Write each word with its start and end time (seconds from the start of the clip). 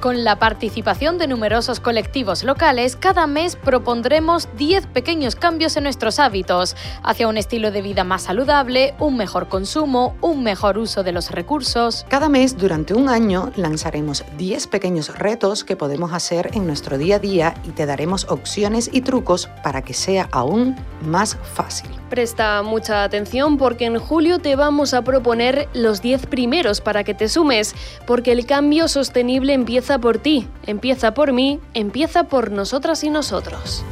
Con 0.00 0.24
la 0.24 0.38
participación 0.38 1.16
de 1.16 1.26
numerosos 1.26 1.80
colectivos 1.80 2.44
locales, 2.44 2.96
cada 2.96 3.26
mes 3.26 3.56
propondremos 3.56 4.46
10 4.58 4.86
pequeños 4.88 5.36
cambios 5.36 5.76
en 5.78 5.84
nuestros 5.84 6.18
hábitos, 6.18 6.76
hacia 7.02 7.26
un 7.26 7.38
estilo 7.38 7.70
de 7.70 7.80
vida 7.80 8.04
más 8.04 8.24
saludable, 8.24 8.94
un 8.98 9.16
mejor 9.16 9.48
consumo, 9.48 10.14
un 10.20 10.42
mejor 10.42 10.76
uso 10.76 11.02
de 11.02 11.12
los 11.12 11.30
recursos. 11.30 12.04
Cada 12.10 12.28
mes, 12.28 12.58
durante 12.58 12.92
un 12.92 13.08
año, 13.08 13.50
lanzaremos 13.56 14.24
10 14.36 14.66
pequeños 14.66 15.18
retos 15.18 15.64
que 15.64 15.76
podemos 15.76 16.12
hacer 16.12 16.50
en 16.52 16.66
nuestro 16.66 16.98
día 16.98 17.16
a 17.16 17.18
día 17.18 17.54
y 17.64 17.70
te 17.70 17.86
daremos 17.86 18.26
opciones 18.28 18.90
y 18.92 19.00
trucos 19.00 19.48
para 19.62 19.80
que 19.80 19.94
sea 19.94 20.28
aún 20.30 20.76
más 21.02 21.36
fácil. 21.54 21.90
Presta 22.10 22.62
mucha 22.62 23.02
atención 23.02 23.58
porque 23.58 23.86
en 23.86 23.98
julio 23.98 24.38
te 24.38 24.54
vamos 24.54 24.94
a 24.94 25.02
proponer 25.02 25.68
los 25.74 26.02
10 26.02 26.26
primeros 26.26 26.80
para 26.80 27.02
que 27.02 27.14
te 27.14 27.28
sumes, 27.28 27.74
porque 28.06 28.30
el 28.30 28.46
cambio 28.46 28.86
sostenible 28.86 29.52
empieza 29.54 29.98
por 29.98 30.18
ti, 30.18 30.46
empieza 30.66 31.14
por 31.14 31.32
mí, 31.32 31.58
empieza 31.74 32.24
por 32.24 32.52
nosotras 32.52 33.02
y 33.02 33.10
nosotros. 33.10 33.84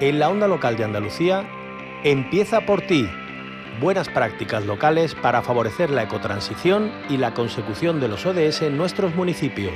En 0.00 0.18
la 0.18 0.28
onda 0.28 0.46
local 0.46 0.76
de 0.76 0.84
Andalucía, 0.84 1.46
empieza 2.04 2.66
por 2.66 2.82
ti. 2.82 3.08
Buenas 3.80 4.10
prácticas 4.10 4.66
locales 4.66 5.14
para 5.14 5.40
favorecer 5.40 5.88
la 5.88 6.02
ecotransición 6.02 6.92
y 7.08 7.16
la 7.16 7.32
consecución 7.32 7.98
de 7.98 8.08
los 8.08 8.26
ODS 8.26 8.60
en 8.60 8.76
nuestros 8.76 9.14
municipios. 9.14 9.72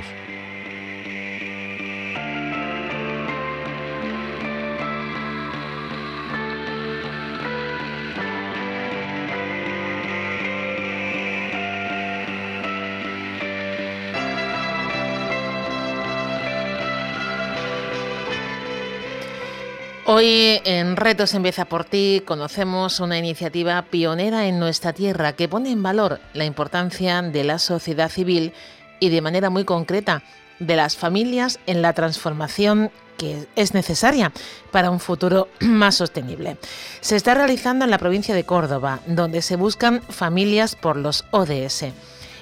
Hoy 20.11 20.59
en 20.65 20.95
Retos 20.95 21.35
Empieza 21.35 21.65
por 21.65 21.85
ti 21.85 22.23
conocemos 22.25 22.99
una 22.99 23.19
iniciativa 23.19 23.79
pionera 23.83 24.47
en 24.47 24.57
nuestra 24.57 24.91
tierra 24.91 25.33
que 25.33 25.47
pone 25.47 25.69
en 25.69 25.83
valor 25.83 26.19
la 26.33 26.45
importancia 26.45 27.21
de 27.21 27.43
la 27.43 27.59
sociedad 27.59 28.09
civil 28.09 28.51
y 28.99 29.09
de 29.09 29.21
manera 29.21 29.51
muy 29.51 29.65
concreta 29.65 30.23
de 30.57 30.75
las 30.75 30.97
familias 30.97 31.59
en 31.67 31.83
la 31.83 31.93
transformación 31.93 32.89
que 33.19 33.45
es 33.55 33.75
necesaria 33.75 34.31
para 34.71 34.89
un 34.89 34.99
futuro 34.99 35.47
más 35.59 35.97
sostenible. 35.97 36.57
Se 37.01 37.15
está 37.15 37.35
realizando 37.35 37.85
en 37.85 37.91
la 37.91 37.99
provincia 37.99 38.33
de 38.33 38.45
Córdoba, 38.45 39.01
donde 39.05 39.43
se 39.43 39.57
buscan 39.57 40.01
familias 40.01 40.75
por 40.75 40.97
los 40.97 41.23
ODS. 41.29 41.85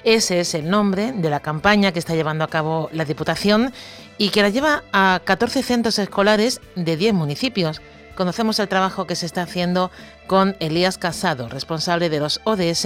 Ese 0.04 0.40
es 0.40 0.54
el 0.54 0.70
nombre 0.70 1.12
de 1.12 1.28
la 1.28 1.40
campaña 1.40 1.92
que 1.92 1.98
está 1.98 2.14
llevando 2.14 2.44
a 2.44 2.48
cabo 2.48 2.88
la 2.92 3.04
Diputación 3.04 3.74
y 4.18 4.30
que 4.30 4.42
la 4.42 4.48
lleva 4.50 4.82
a 4.92 5.20
14 5.24 5.62
centros 5.62 5.98
escolares 5.98 6.60
de 6.74 6.96
10 6.96 7.14
municipios. 7.14 7.80
Conocemos 8.16 8.58
el 8.58 8.68
trabajo 8.68 9.06
que 9.06 9.14
se 9.14 9.26
está 9.26 9.42
haciendo 9.42 9.92
con 10.26 10.56
Elías 10.58 10.98
Casado, 10.98 11.48
responsable 11.48 12.10
de 12.10 12.18
los 12.18 12.40
ODS 12.44 12.84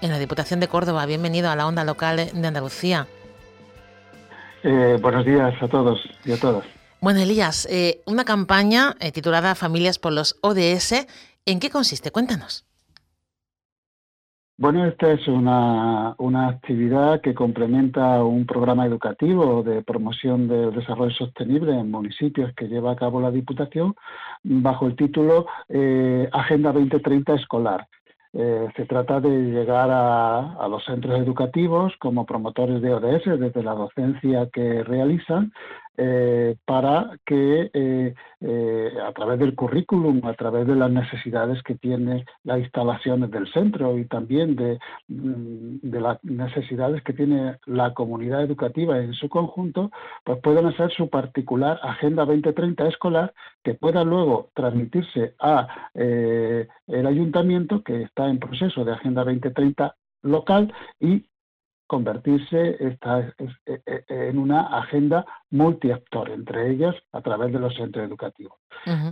en 0.00 0.10
la 0.10 0.18
Diputación 0.18 0.58
de 0.58 0.66
Córdoba. 0.66 1.06
Bienvenido 1.06 1.50
a 1.50 1.56
la 1.56 1.68
onda 1.68 1.84
local 1.84 2.16
de 2.16 2.46
Andalucía. 2.46 3.06
Eh, 4.64 4.98
buenos 5.00 5.24
días 5.24 5.54
a 5.62 5.68
todos 5.68 6.00
y 6.24 6.32
a 6.32 6.36
todas. 6.36 6.64
Bueno, 7.00 7.20
Elías, 7.20 7.66
eh, 7.70 8.00
una 8.06 8.24
campaña 8.24 8.96
eh, 9.00 9.12
titulada 9.12 9.54
Familias 9.54 9.98
por 9.98 10.12
los 10.12 10.36
ODS, 10.40 11.06
¿en 11.46 11.60
qué 11.60 11.70
consiste? 11.70 12.10
Cuéntanos. 12.10 12.64
Bueno, 14.62 14.86
esta 14.86 15.10
es 15.10 15.26
una, 15.26 16.14
una, 16.18 16.46
actividad 16.46 17.20
que 17.20 17.34
complementa 17.34 18.22
un 18.22 18.46
programa 18.46 18.86
educativo 18.86 19.64
de 19.64 19.82
promoción 19.82 20.46
del 20.46 20.72
desarrollo 20.72 21.10
sostenible 21.10 21.72
en 21.76 21.90
municipios 21.90 22.54
que 22.54 22.68
lleva 22.68 22.92
a 22.92 22.96
cabo 22.96 23.20
la 23.20 23.32
Diputación 23.32 23.96
bajo 24.44 24.86
el 24.86 24.94
título 24.94 25.46
eh, 25.68 26.28
Agenda 26.30 26.70
2030 26.70 27.34
Escolar. 27.34 27.88
Eh, 28.34 28.68
se 28.76 28.86
trata 28.86 29.20
de 29.20 29.30
llegar 29.30 29.90
a, 29.90 30.54
a, 30.54 30.68
los 30.68 30.84
centros 30.84 31.18
educativos 31.18 31.94
como 31.98 32.24
promotores 32.24 32.80
de 32.80 32.94
ODS 32.94 33.40
desde 33.40 33.64
la 33.64 33.74
docencia 33.74 34.48
que 34.52 34.84
realizan 34.84 35.52
eh, 35.98 36.56
para 36.64 37.18
que 37.26 37.70
eh, 37.74 38.14
eh, 38.40 38.92
a 39.06 39.12
través 39.12 39.38
del 39.38 39.54
currículum, 39.54 40.22
a 40.24 40.32
través 40.32 40.66
de 40.66 40.74
las 40.74 40.90
necesidades 40.90 41.62
que 41.62 41.74
tiene 41.74 42.24
las 42.44 42.60
instalaciones 42.60 43.30
del 43.30 43.46
centro 43.52 43.98
y 43.98 44.06
también 44.06 44.56
de, 44.56 44.78
mm, 45.08 45.86
las 45.92 46.24
necesidades 46.24 47.02
que 47.02 47.12
tiene 47.12 47.58
la 47.66 47.92
comunidad 47.92 48.42
educativa 48.42 48.98
en 49.00 49.12
su 49.12 49.28
conjunto, 49.28 49.90
pues 50.24 50.38
puedan 50.42 50.64
hacer 50.64 50.90
su 50.92 51.10
particular 51.10 51.78
Agenda 51.82 52.24
2030 52.24 52.88
escolar 52.88 53.34
que 53.62 53.74
pueda 53.74 54.02
luego 54.02 54.48
transmitirse 54.54 55.34
a 55.38 55.68
el 55.94 57.06
ayuntamiento 57.06 57.82
que 57.82 58.02
está 58.02 58.28
en 58.28 58.38
proceso 58.38 58.84
de 58.84 58.92
Agenda 58.92 59.24
2030 59.24 59.94
local 60.22 60.72
y 61.00 61.26
convertirse 61.92 62.78
esta, 62.80 63.20
e, 63.20 63.82
e, 63.84 64.04
en 64.08 64.38
una 64.38 64.60
agenda 64.78 65.26
multiactor, 65.50 66.30
entre 66.30 66.70
ellas 66.70 66.94
a 67.12 67.20
través 67.20 67.52
de 67.52 67.58
los 67.58 67.74
centros 67.74 68.02
educativos. 68.06 68.54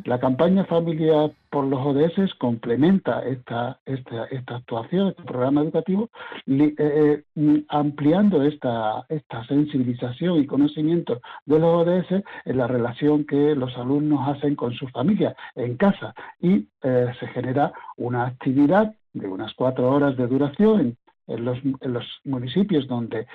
La 0.04 0.18
campaña 0.18 0.64
Familia 0.64 1.30
por 1.50 1.66
los 1.66 1.80
ODS 1.84 2.34
complementa 2.38 3.20
esta, 3.20 3.78
esta, 3.84 4.24
esta 4.24 4.56
actuación, 4.56 5.08
este 5.08 5.22
programa 5.24 5.60
educativo, 5.60 6.08
eh, 6.46 6.74
eh, 6.78 7.22
ampliando 7.68 8.42
esta, 8.42 9.04
esta 9.10 9.44
sensibilización 9.46 10.38
y 10.38 10.46
conocimiento 10.46 11.20
de 11.44 11.58
los 11.58 11.86
ODS 11.86 12.24
en 12.46 12.56
la 12.56 12.66
relación 12.66 13.26
que 13.26 13.54
los 13.54 13.76
alumnos 13.76 14.26
hacen 14.26 14.56
con 14.56 14.72
sus 14.72 14.90
familias 14.90 15.36
en 15.54 15.76
casa 15.76 16.14
y 16.40 16.66
eh, 16.82 17.12
se 17.20 17.26
genera 17.28 17.72
una 17.98 18.24
actividad 18.26 18.94
de 19.12 19.26
unas 19.26 19.52
cuatro 19.54 19.90
horas 19.90 20.16
de 20.16 20.26
duración 20.26 20.96
en 21.30 21.44
los, 21.44 21.58
en 21.58 21.92
los 21.92 22.04
municipios 22.24 22.86
donde 22.86 23.26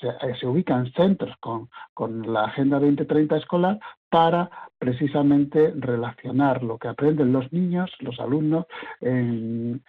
se, 0.00 0.34
se, 0.40 0.46
ubican 0.46 0.92
centros 0.92 1.34
con, 1.40 1.68
con 1.94 2.32
la 2.32 2.44
Agenda 2.44 2.78
2030 2.78 3.36
escolar 3.36 3.78
para 4.12 4.50
precisamente 4.78 5.72
relacionar 5.76 6.62
lo 6.62 6.76
que 6.76 6.88
aprenden 6.88 7.32
los 7.32 7.50
niños, 7.50 7.88
los 8.00 8.18
alumnos, 8.20 8.66
en, 9.00 9.80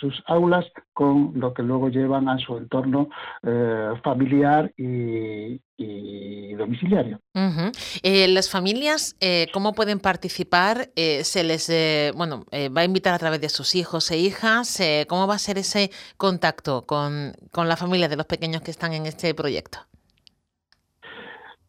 sus 0.00 0.22
aulas 0.26 0.64
con 0.92 1.32
lo 1.36 1.52
que 1.52 1.62
luego 1.62 1.88
llevan 1.88 2.28
a 2.28 2.38
su 2.38 2.56
entorno 2.56 3.08
eh, 3.42 3.90
familiar 4.02 4.72
y, 4.76 5.60
domiciliario. 6.56 7.20
Eh, 8.02 8.26
las 8.28 8.50
familias, 8.50 9.14
eh, 9.20 9.46
¿cómo 9.52 9.74
pueden 9.74 10.00
participar? 10.00 10.90
¿Se 10.96 11.44
les 11.44 11.70
bueno, 12.16 12.44
va 12.76 12.80
a 12.80 12.84
invitar 12.84 13.14
a 13.14 13.18
través 13.18 13.40
de 13.40 13.48
sus 13.48 13.74
hijos 13.74 14.10
e 14.10 14.18
hijas? 14.18 14.82
¿Cómo 15.06 15.26
va 15.26 15.34
a 15.34 15.38
ser 15.38 15.58
ese 15.58 15.90
contacto 16.16 16.84
con, 16.86 17.34
con 17.52 17.68
la 17.68 17.76
familia 17.76 18.08
de 18.08 18.16
los 18.16 18.26
pequeños 18.26 18.62
que 18.62 18.72
están 18.72 18.92
en 18.94 19.06
este 19.06 19.34
proyecto? 19.34 19.87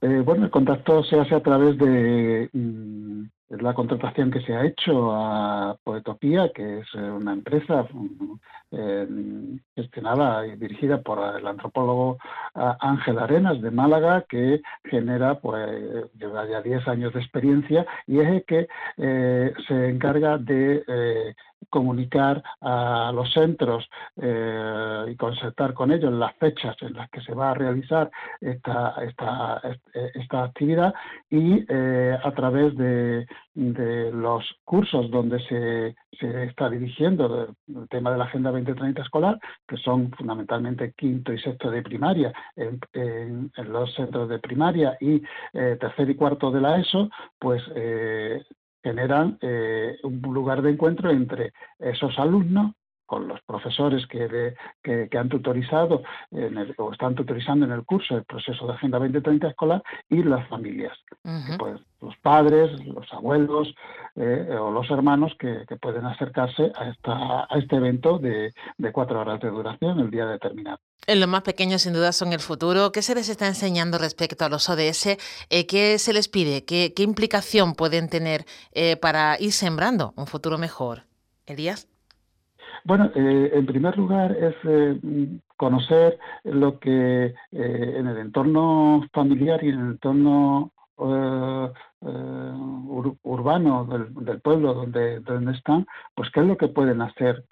Eh, 0.01 0.21
bueno, 0.25 0.45
el 0.45 0.51
contacto 0.51 1.03
se 1.03 1.19
hace 1.19 1.35
a 1.35 1.43
través 1.43 1.77
de, 1.77 2.49
mm, 2.53 3.23
la 3.49 3.73
contratación 3.73 4.31
que 4.31 4.41
se 4.41 4.53
ha 4.53 4.65
hecho 4.65 5.11
a 5.11 5.75
Poetopía, 5.83 6.51
que 6.53 6.79
es 6.79 6.93
una 6.93 7.33
empresa 7.33 7.87
gestionada 9.75 10.45
y 10.45 10.55
dirigida 10.55 11.01
por 11.01 11.37
el 11.37 11.47
antropólogo 11.47 12.17
Ángel 12.53 13.17
Arenas 13.19 13.61
de 13.61 13.71
Málaga, 13.71 14.25
que 14.29 14.61
genera, 14.85 15.39
pues, 15.39 16.05
ya 16.15 16.61
10 16.61 16.87
años 16.87 17.13
de 17.13 17.19
experiencia 17.19 17.85
y 18.05 18.19
es 18.19 18.27
el 18.27 18.43
que 18.45 18.67
se 19.67 19.89
encarga 19.89 20.37
de 20.37 21.35
comunicar 21.69 22.43
a 22.61 23.11
los 23.13 23.31
centros 23.33 23.89
eh, 24.21 25.05
y 25.09 25.15
concertar 25.15 25.73
con 25.73 25.91
ellos 25.91 26.11
las 26.13 26.35
fechas 26.37 26.75
en 26.81 26.93
las 26.93 27.09
que 27.09 27.21
se 27.21 27.33
va 27.33 27.51
a 27.51 27.53
realizar 27.53 28.09
esta, 28.41 28.95
esta, 29.03 29.61
esta 30.13 30.43
actividad 30.43 30.93
y 31.29 31.65
eh, 31.67 32.17
a 32.21 32.31
través 32.31 32.75
de, 32.75 33.27
los 33.55 34.45
cursos 34.63 35.09
donde 35.11 35.39
se, 35.39 35.95
se 36.19 36.43
está 36.45 36.69
dirigiendo 36.69 37.55
el, 37.67 37.89
tema 37.89 38.11
de 38.11 38.17
la 38.17 38.25
Agenda 38.25 38.51
2030 38.51 39.01
escolar, 39.01 39.39
que 39.67 39.77
son 39.77 40.11
fundamentalmente 40.11 40.93
quinto 40.95 41.33
y 41.33 41.39
sexto 41.39 41.69
de 41.69 41.81
primaria 41.81 42.31
en, 42.55 43.51
los 43.67 43.93
centros 43.95 44.29
de 44.29 44.39
primaria 44.39 44.97
y 44.99 45.21
eh, 45.53 45.77
tercer 45.79 46.09
y 46.09 46.15
cuarto 46.15 46.51
de 46.51 46.61
la 46.61 46.79
ESO, 46.79 47.09
pues 47.37 47.63
generan 48.83 49.37
eh, 49.41 49.97
un 50.03 50.21
lugar 50.33 50.61
de 50.61 50.71
encuentro 50.71 51.11
entre 51.11 51.53
esos 51.79 52.17
alumnos 52.17 52.73
con 53.09 53.27
los 53.27 53.41
profesores 53.41 54.05
que, 54.05 54.53
que, 54.83 55.17
han 55.17 55.29
tutorizado 55.29 56.03
o 56.77 56.91
están 56.91 57.15
tutorizando 57.15 57.65
en 57.65 57.71
el 57.71 57.83
curso 57.83 58.15
el 58.15 58.23
proceso 58.23 58.67
de 58.67 58.73
Agenda 58.73 58.99
2030 58.99 59.47
escolar 59.47 59.81
y 60.09 60.21
las 60.21 60.47
familias, 60.47 60.95
pues, 61.57 61.81
los 62.01 62.15
padres, 62.17 62.69
los 62.85 63.11
abuelos 63.11 63.73
eh, 64.15 64.55
o 64.61 64.69
los 64.69 64.89
hermanos 64.91 65.33
que, 65.39 65.65
pueden 65.81 66.05
acercarse 66.05 66.71
a, 66.75 66.89
esta, 66.89 67.47
a 67.49 67.57
este 67.57 67.77
evento 67.77 68.19
de, 68.19 68.53
de 68.77 68.91
cuatro 68.91 69.19
horas 69.19 69.39
de 69.39 69.49
duración 69.49 69.99
el 69.99 70.11
día 70.11 70.27
determinado. 70.27 70.77
Los 71.07 71.27
más 71.27 71.41
pequeños 71.41 71.81
sin 71.81 71.93
duda 71.93 72.11
son 72.11 72.31
el 72.33 72.39
futuro. 72.39 72.91
¿Qué 72.91 73.01
se 73.01 73.15
les 73.15 73.29
está 73.29 73.47
enseñando 73.47 73.97
respecto 73.97 74.45
a 74.45 74.49
los 74.49 74.69
ODS? 74.69 75.17
Eh, 75.49 75.65
¿Qué 75.65 75.97
se 75.97 76.13
les 76.13 76.27
pide? 76.27 76.63
¿Qué, 76.63 76.93
implicación 76.97 77.73
pueden 77.73 78.07
tener 78.07 78.45
eh, 78.71 78.97
para 78.97 79.35
ir 79.39 79.51
sembrando 79.51 80.13
un 80.15 80.27
futuro 80.27 80.59
mejor? 80.59 81.05
Elías. 81.47 81.87
Bueno, 82.83 83.11
eh, 83.15 83.51
en 83.53 83.65
primer 83.65 83.97
lugar 83.97 84.31
es 84.31 84.55
conocer 85.57 86.17
lo 86.43 86.79
que 86.79 87.33
en 87.51 88.07
el 88.07 88.17
entorno 88.17 89.05
familiar 89.13 89.63
y 89.63 89.69
en 89.69 89.79
el 89.79 89.87
entorno 89.91 90.71
urbano 92.01 93.85
del, 93.85 94.41
pueblo 94.41 94.73
donde, 94.73 95.19
donde 95.19 95.51
están, 95.51 95.85
pues 96.15 96.29
qué 96.31 96.39
es 96.39 96.45
lo 96.45 96.57
que 96.57 96.69
pueden 96.69 97.01
hacer 97.01 97.43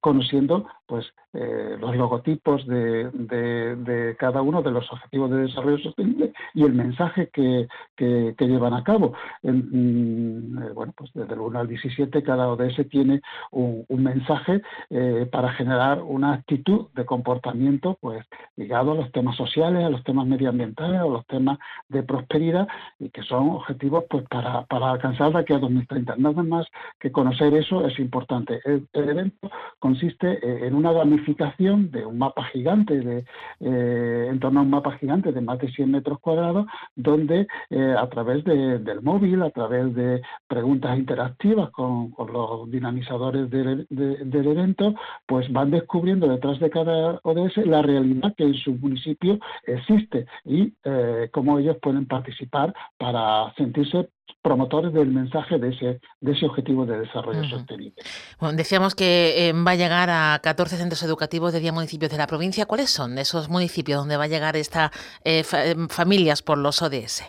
conociendo 0.00 0.66
pues 0.90 1.06
eh, 1.32 1.76
los 1.78 1.94
logotipos 1.94 2.66
de, 2.66 3.08
de, 3.12 4.16
cada 4.18 4.42
uno 4.42 4.60
de 4.62 4.72
los 4.72 4.92
objetivos 4.92 5.30
de 5.30 5.42
desarrollo 5.42 5.78
sostenible 5.78 6.32
y 6.52 6.64
el 6.64 6.72
mensaje 6.72 7.28
que, 7.32 7.68
que, 7.96 8.34
llevan 8.40 8.74
a 8.74 8.82
cabo. 8.82 9.12
Mm, 9.44 10.58
eh, 10.58 10.72
bueno, 10.74 10.92
pues 10.96 11.12
desde 11.14 11.34
el 11.34 11.38
1 11.38 11.60
al 11.60 11.68
17 11.68 12.24
cada 12.24 12.48
ODS 12.48 12.88
tiene 12.90 13.20
un, 13.52 13.86
mensaje 13.88 14.62
eh, 14.88 15.28
para 15.30 15.52
generar 15.52 16.02
una 16.02 16.32
actitud 16.32 16.88
de 16.94 17.06
comportamiento 17.06 17.96
pues 18.00 18.26
ligado 18.56 18.90
a 18.90 18.96
los 18.96 19.12
temas 19.12 19.36
sociales, 19.36 19.84
a 19.84 19.90
los 19.90 20.02
temas 20.02 20.26
medioambientales, 20.26 20.98
a 20.98 21.04
los 21.04 21.24
temas 21.26 21.60
de 21.88 22.02
prosperidad 22.02 22.66
y 22.98 23.10
que 23.10 23.22
son 23.22 23.59
objetivos 23.60 24.04
pues 24.08 24.24
para, 24.28 24.64
para 24.66 24.92
alcanzar 24.92 25.32
de 25.32 25.38
aquí 25.38 25.52
a 25.52 25.58
2030. 25.58 26.16
Nada 26.16 26.42
más 26.42 26.66
que 26.98 27.12
conocer 27.12 27.54
eso 27.54 27.86
es 27.86 27.98
importante. 27.98 28.60
El, 28.64 28.86
el 28.92 29.08
evento 29.08 29.50
consiste 29.78 30.66
en 30.66 30.74
una 30.74 30.92
gamificación 30.92 31.90
de 31.90 32.04
un 32.04 32.18
mapa 32.18 32.44
gigante, 32.44 33.00
de, 33.00 33.24
eh, 33.60 34.28
en 34.30 34.38
torno 34.40 34.60
a 34.60 34.62
un 34.62 34.70
mapa 34.70 34.92
gigante 34.92 35.32
de 35.32 35.40
más 35.40 35.58
de 35.58 35.70
100 35.70 35.90
metros 35.90 36.18
cuadrados, 36.20 36.66
donde 36.94 37.46
eh, 37.70 37.94
a 37.98 38.08
través 38.08 38.44
del 38.44 39.02
móvil, 39.02 39.42
a 39.42 39.50
través 39.50 39.94
de 39.94 40.22
preguntas 40.46 40.98
interactivas 40.98 41.70
con, 41.70 42.14
los 42.32 42.70
dinamizadores 42.70 43.50
del, 43.50 43.86
evento, 43.90 44.94
pues 45.26 45.50
van 45.52 45.70
descubriendo 45.70 46.28
detrás 46.28 46.58
de 46.60 46.70
cada 46.70 47.20
ODS 47.22 47.56
la 47.58 47.82
realidad 47.82 48.34
que 48.36 48.44
en 48.44 48.54
su 48.54 48.72
municipio 48.74 49.38
existe 49.64 50.26
y 50.44 50.72
eh, 50.84 51.28
cómo 51.32 51.58
ellos 51.58 51.76
pueden 51.82 52.06
participar 52.06 52.72
para 52.98 53.49
sentirse 53.56 54.08
promotores 54.42 54.92
del 54.92 55.08
mensaje 55.08 55.58
de 55.58 55.68
ese, 55.68 56.00
de 56.20 56.32
ese 56.32 56.46
objetivo 56.46 56.86
de 56.86 57.00
desarrollo 57.00 57.44
sostenible. 57.44 58.02
Bueno, 58.38 58.56
decíamos 58.56 58.94
que 58.94 59.48
eh, 59.48 59.52
va 59.52 59.72
a 59.72 59.76
llegar 59.76 60.08
a 60.10 60.40
14 60.42 60.76
centros 60.76 61.02
educativos 61.02 61.52
de 61.52 61.60
10 61.60 61.74
municipios 61.74 62.10
de 62.10 62.18
la 62.18 62.26
provincia. 62.26 62.66
¿Cuáles 62.66 62.90
son 62.90 63.18
esos 63.18 63.50
municipios 63.50 63.98
donde 63.98 64.16
va 64.16 64.24
a 64.24 64.28
llegar 64.28 64.56
esta 64.56 64.90
eh, 65.24 65.42
eh, 65.52 65.74
familias 65.88 66.42
por 66.42 66.58
los 66.58 66.80
ODS? 66.80 67.22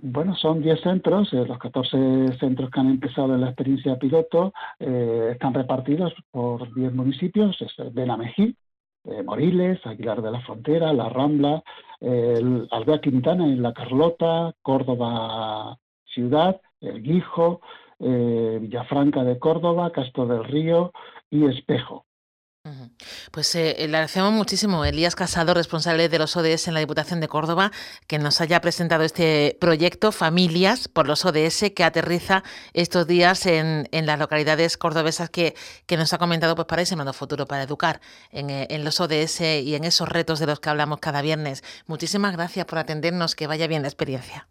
Bueno, 0.00 0.36
son 0.36 0.62
10 0.62 0.80
centros, 0.80 1.32
los 1.32 1.58
14 1.58 2.38
centros 2.38 2.70
que 2.70 2.80
han 2.80 2.90
empezado 2.90 3.34
en 3.34 3.40
la 3.40 3.48
experiencia 3.48 3.96
piloto 3.96 4.52
están 4.78 5.54
repartidos 5.54 6.12
por 6.30 6.72
10 6.74 6.92
municipios, 6.92 7.56
es 7.62 7.94
Benamejí, 7.94 8.54
Moriles, 9.24 9.84
Aguilar 9.86 10.20
de 10.22 10.30
la 10.30 10.40
Frontera, 10.40 10.92
La 10.92 11.08
Rambla, 11.08 11.62
el 12.00 12.68
Aldea 12.70 13.00
Quintana 13.00 13.44
en 13.44 13.62
La 13.62 13.72
Carlota, 13.72 14.54
Córdoba 14.62 15.78
Ciudad, 16.04 16.60
El 16.80 17.02
Guijo, 17.02 17.60
eh, 18.00 18.58
Villafranca 18.60 19.24
de 19.24 19.38
Córdoba, 19.38 19.90
Castro 19.90 20.26
del 20.26 20.44
Río 20.44 20.92
y 21.30 21.46
Espejo. 21.46 22.07
Pues 23.30 23.54
eh, 23.54 23.74
le 23.78 23.84
agradecemos 23.84 24.32
muchísimo 24.32 24.84
Elías 24.84 25.14
Casado, 25.14 25.54
responsable 25.54 26.08
de 26.08 26.18
los 26.18 26.36
ODS 26.36 26.68
en 26.68 26.74
la 26.74 26.80
Diputación 26.80 27.20
de 27.20 27.28
Córdoba, 27.28 27.70
que 28.06 28.18
nos 28.18 28.40
haya 28.40 28.60
presentado 28.60 29.04
este 29.04 29.56
proyecto 29.60 30.12
Familias 30.12 30.88
por 30.88 31.06
los 31.06 31.24
ODS 31.24 31.72
que 31.74 31.84
aterriza 31.84 32.42
estos 32.72 33.06
días 33.06 33.46
en, 33.46 33.86
las 33.92 34.18
localidades 34.18 34.76
cordobesas 34.76 35.30
que, 35.30 35.54
que, 35.86 35.96
nos 35.96 36.12
ha 36.12 36.18
comentado 36.18 36.54
pues, 36.54 36.66
para 36.66 36.82
ese 36.82 36.96
mando 36.96 37.12
futuro, 37.12 37.46
para 37.46 37.62
educar 37.62 38.00
en, 38.30 38.50
eh, 38.50 38.66
en 38.70 38.84
los 38.84 39.00
ODS 39.00 39.40
y 39.40 39.74
en 39.74 39.84
esos 39.84 40.08
retos 40.08 40.38
de 40.38 40.46
los 40.46 40.60
que 40.60 40.70
hablamos 40.70 40.98
cada 41.00 41.22
viernes. 41.22 41.62
Muchísimas 41.86 42.32
gracias 42.34 42.66
por 42.66 42.78
atendernos, 42.78 43.34
que 43.34 43.46
vaya 43.46 43.66
bien 43.66 43.82
la 43.82 43.88
experiencia. 43.88 44.48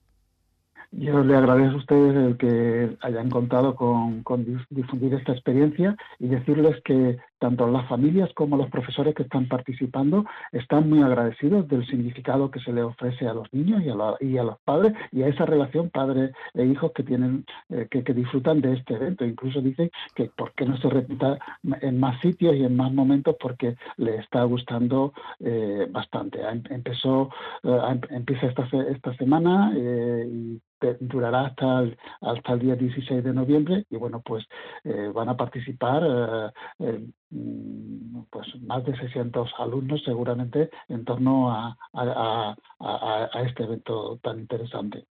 Yo 0.92 1.22
le 1.24 1.36
agradezco 1.36 1.76
a 1.76 1.80
ustedes 1.80 2.16
el 2.16 2.38
que 2.38 2.98
hayan 3.02 3.30
contado 3.30 3.76
con, 3.76 4.24
difundir 4.70 5.14
esta 5.16 5.34
experiencia 5.34 5.98
y 6.18 6.28
decirles 6.28 6.82
que 6.86 7.18
tanto 7.40 7.68
las 7.68 7.88
familias 7.88 8.30
como 8.34 8.58
los 8.58 8.70
profesores 8.70 9.14
que 9.16 9.24
están 9.24 9.48
participando 9.48 10.26
están 10.52 10.90
muy 10.90 11.02
agradecidos 11.02 11.68
del 11.68 11.86
significado 11.88 12.52
que 12.52 12.60
se 12.60 12.74
le 12.74 12.84
ofrece 12.84 13.28
a 13.28 13.34
los 13.34 13.52
niños 13.54 13.84
y 14.20 14.38
a, 14.38 14.44
los 14.44 14.60
padres 14.60 14.94
y 15.12 15.24
a 15.24 15.28
esa 15.28 15.46
relación 15.46 15.90
padre 15.90 16.32
e 16.54 16.66
hijos 16.66 16.92
que 16.94 17.04
tienen 17.04 17.46
eh, 17.70 17.88
que, 17.90 18.02
disfrutan 18.14 18.62
de 18.62 18.74
este 18.74 18.96
evento. 18.96 19.26
Incluso 19.26 19.62
dicen 19.62 19.92
que 20.16 20.32
por 20.36 20.54
qué 20.54 20.66
no 20.66 20.78
se 20.78 20.90
repita 20.90 21.38
en 21.82 22.00
más 22.00 22.20
sitios 22.22 22.56
y 22.56 22.64
en 22.64 22.76
más 22.76 22.92
momentos 22.92 23.36
porque 23.40 23.76
le 23.98 24.18
está 24.18 24.44
gustando 24.44 25.14
eh, 25.40 25.88
bastante. 25.90 26.40
Empezó, 26.70 27.30
eh, 27.64 28.00
empieza 28.10 28.48
esta, 28.48 28.68
esta 28.90 29.16
semana 29.18 29.72
y 29.78 30.60
durará 31.00 31.48
hasta 31.48 31.80
el, 31.82 31.98
hasta 32.22 32.54
el 32.54 32.60
día 32.60 32.76
16 32.76 33.24
de 33.24 33.34
noviembre 33.34 33.86
y 33.90 33.98
bueno 33.98 34.22
pues 34.24 34.46
eh, 34.84 35.12
van 35.14 35.30
a 35.30 35.38
participar 35.38 36.54
eh, 36.80 37.08
pues 37.30 38.48
más 38.62 38.86
de 38.86 38.98
600 38.98 39.50
alumnos 39.58 40.02
seguramente 40.04 40.70
en 40.88 41.04
torno 41.06 41.52
a, 41.52 41.78
a 41.94 43.42
este 43.46 43.64
evento 43.64 44.20
tan 44.22 44.40
interesante. 44.40 45.08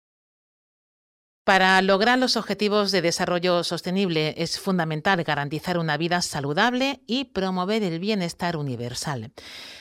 Para 1.47 1.81
lograr 1.81 2.19
los 2.19 2.35
objetivos 2.35 2.91
de 2.91 3.01
desarrollo 3.01 3.63
sostenible 3.63 4.33
es 4.35 4.59
fundamental 4.59 5.23
garantizar 5.23 5.77
una 5.77 5.95
vida 5.95 6.21
saludable 6.21 6.99
y 7.07 7.23
promover 7.23 7.83
el 7.83 7.99
bienestar 7.99 8.57
universal. 8.57 9.31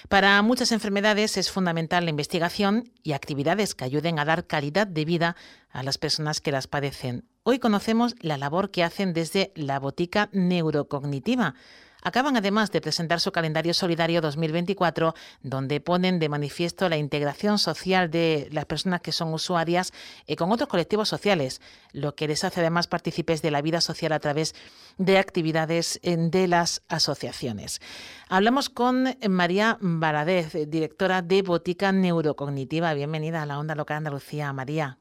Para 0.08 0.40
muchas 0.42 0.70
enfermedades 0.70 1.36
es 1.36 1.50
fundamental 1.50 2.04
la 2.04 2.10
investigación 2.10 2.92
y 3.02 3.14
actividades 3.14 3.74
que 3.74 3.84
ayuden 3.84 4.20
a 4.20 4.24
dar 4.24 4.46
calidad 4.46 4.86
de 4.86 5.04
vida 5.04 5.34
a 5.68 5.82
las 5.82 5.98
personas 5.98 6.40
que 6.40 6.52
las 6.52 6.68
padecen. 6.68 7.24
Hoy 7.42 7.58
conocemos 7.58 8.14
la 8.20 8.38
labor 8.38 8.70
que 8.70 8.84
hacen 8.84 9.12
desde 9.12 9.52
la 9.56 9.80
botica 9.80 10.28
neurocognitiva 10.30 11.56
acaban 12.02 12.36
además 12.36 12.70
de 12.70 12.80
presentar 12.80 13.20
su 13.20 13.32
calendario 13.32 13.74
solidario 13.74 14.20
2024, 14.20 15.14
donde 15.42 15.80
ponen 15.80 16.18
de 16.18 16.28
manifiesto 16.28 16.88
la 16.88 16.96
integración 16.96 17.58
social 17.58 18.10
de 18.10 18.48
las 18.52 18.64
personas 18.66 19.00
que 19.00 19.12
son 19.12 19.32
usuarias 19.32 19.92
eh, 20.26 20.36
con 20.36 20.52
otros 20.52 20.68
colectivos 20.68 21.08
sociales, 21.08 21.60
lo 21.92 22.14
que 22.14 22.28
les 22.28 22.44
hace 22.44 22.60
además 22.60 22.86
partícipes 22.86 23.42
de 23.42 23.50
la 23.50 23.62
vida 23.62 23.80
social 23.80 24.12
a 24.12 24.20
través 24.20 24.54
de 24.98 25.18
actividades 25.18 26.00
de 26.02 26.48
las 26.48 26.82
asociaciones. 26.88 27.80
Hablamos 28.28 28.70
con 28.70 29.16
María 29.28 29.78
Baradez, 29.80 30.52
directora 30.68 31.22
de 31.22 31.42
Botica 31.42 31.92
Neurocognitiva. 31.92 32.94
Bienvenida 32.94 33.42
a 33.42 33.46
la 33.46 33.58
Onda 33.58 33.74
Local 33.74 33.98
Andalucía, 33.98 34.52
María. 34.52 34.98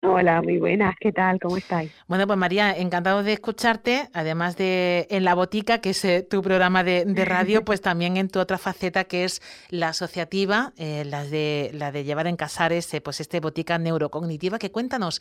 Hola, 0.00 0.42
muy 0.42 0.58
buenas, 0.58 0.94
¿qué 1.00 1.10
tal? 1.10 1.40
¿Cómo 1.40 1.56
estáis? 1.56 1.92
Bueno, 2.06 2.24
pues 2.28 2.38
María, 2.38 2.70
encantado 2.70 3.24
de 3.24 3.32
escucharte, 3.32 4.08
además 4.14 4.56
de 4.56 5.08
en 5.10 5.24
La 5.24 5.34
Botica, 5.34 5.80
que 5.80 5.90
es 5.90 6.04
eh, 6.04 6.22
tu 6.22 6.40
programa 6.40 6.84
de, 6.84 7.04
radio, 7.24 7.64
pues 7.64 7.80
también 7.80 8.16
en 8.16 8.28
tu 8.28 8.38
otra 8.38 8.58
faceta 8.58 9.04
que 9.04 9.24
es 9.24 9.42
la 9.70 9.88
asociativa, 9.88 10.72
eh, 10.78 11.02
la, 11.04 11.24
de, 11.24 11.72
la 11.74 11.90
de 11.90 12.04
llevar 12.04 12.28
en 12.28 12.36
Casares, 12.36 12.94
eh, 12.94 13.00
pues 13.00 13.20
este 13.20 13.40
Botica 13.40 13.76
Neurocognitiva, 13.76 14.60
que 14.60 14.70
cuéntanos, 14.70 15.20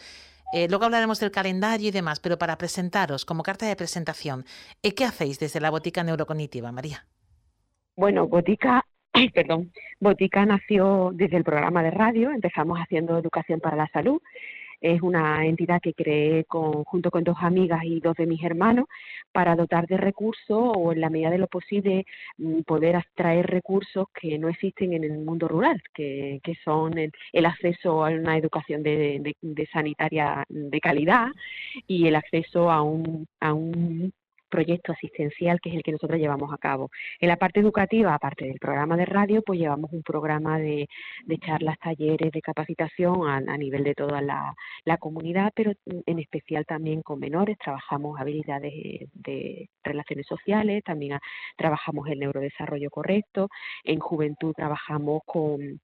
luego 0.54 0.86
hablaremos 0.86 1.20
del 1.20 1.32
calendario 1.32 1.88
y 1.90 1.92
demás, 1.92 2.20
pero 2.20 2.38
para 2.38 2.60
presentaros, 2.60 3.26
como 3.26 3.42
carta 3.42 3.66
de 3.66 3.76
presentación, 3.76 4.46
¿qué 4.82 5.04
hacéis 5.04 5.40
desde 5.40 5.60
la 5.60 5.72
Botica 5.72 6.04
Neurocognitiva, 6.04 6.72
María? 6.72 7.06
Bueno, 7.96 8.28
Botica 8.28 8.86
perdón, 9.34 9.72
Botica 10.00 10.46
nació 10.46 11.12
desde 11.14 11.38
el 11.38 11.44
programa 11.44 11.82
de 11.82 11.90
radio, 11.90 12.30
empezamos 12.30 12.78
haciendo 12.78 13.18
educación 13.18 13.60
para 13.60 13.76
la 13.76 13.88
salud 13.88 14.22
es 14.82 15.02
una 15.02 15.46
entidad 15.46 15.82
que 15.82 15.94
creé 15.94 16.46
junto 16.50 17.12
con 17.12 17.24
dos 17.24 17.38
amigas 17.42 17.84
y 17.84 18.00
dos 18.00 18.16
de 18.16 18.28
mis 18.28 18.44
hermanos 18.44 18.86
para 19.32 19.56
dotar 19.56 19.88
de 19.88 19.98
recursos 19.98 20.72
o 20.76 20.92
en 20.92 21.02
la 21.02 21.10
medida 21.10 21.30
de 21.30 21.38
lo 21.38 21.48
posible 21.48 22.06
mm, 22.38 22.62
poder 22.62 22.96
extraer 22.96 23.48
recursos 23.48 24.08
que 24.14 24.38
no 24.38 24.50
existen 24.50 24.94
en 24.94 25.04
el 25.04 25.18
mundo 25.20 25.48
rural, 25.48 25.82
que, 25.94 26.40
son 26.64 26.98
el, 26.98 27.46
acceso 27.46 28.06
a 28.06 28.10
una 28.10 28.38
educación 28.38 28.84
de, 28.84 29.36
sanitaria 29.72 30.44
de 30.50 30.80
calidad 30.80 31.28
y 31.88 32.08
el 32.08 32.16
acceso 32.16 32.72
a 32.72 32.82
un, 32.82 33.28
a 33.40 33.54
un 33.54 34.14
proyecto 34.50 34.92
asistencial 34.94 35.60
que 35.62 35.70
es 35.70 35.76
el 35.76 35.84
que 35.84 35.92
nosotros 35.92 36.20
llevamos 36.20 36.54
a 36.54 36.58
cabo. 36.58 36.90
En 37.20 37.30
la 37.30 37.38
parte 37.38 37.60
educativa, 37.60 38.14
aparte 38.14 38.46
del 38.46 38.60
programa 38.60 38.98
de 38.98 39.06
radio, 39.06 39.42
pues 39.42 39.60
llevamos 39.60 39.92
un 39.92 40.04
programa 40.04 40.60
de, 40.60 40.88
charlas, 41.46 41.78
talleres, 41.80 42.32
de 42.32 42.42
capacitación 42.42 43.28
a, 43.28 43.58
nivel 43.58 43.84
de 43.84 43.94
toda 43.94 44.22
la, 44.22 44.54
comunidad, 45.00 45.52
pero 45.56 45.74
en 45.86 46.20
especial 46.20 46.66
también 46.66 47.02
con 47.02 47.20
menores. 47.20 47.58
Trabajamos 47.58 48.20
habilidades 48.20 48.74
de 49.14 49.70
relaciones 49.84 50.26
sociales, 50.26 50.84
también 50.84 51.20
trabajamos 51.56 52.08
el 52.10 52.20
neurodesarrollo 52.20 52.90
correcto. 52.90 53.50
En 53.84 54.00
juventud 54.00 54.54
trabajamos 54.56 55.22
con, 55.26 55.80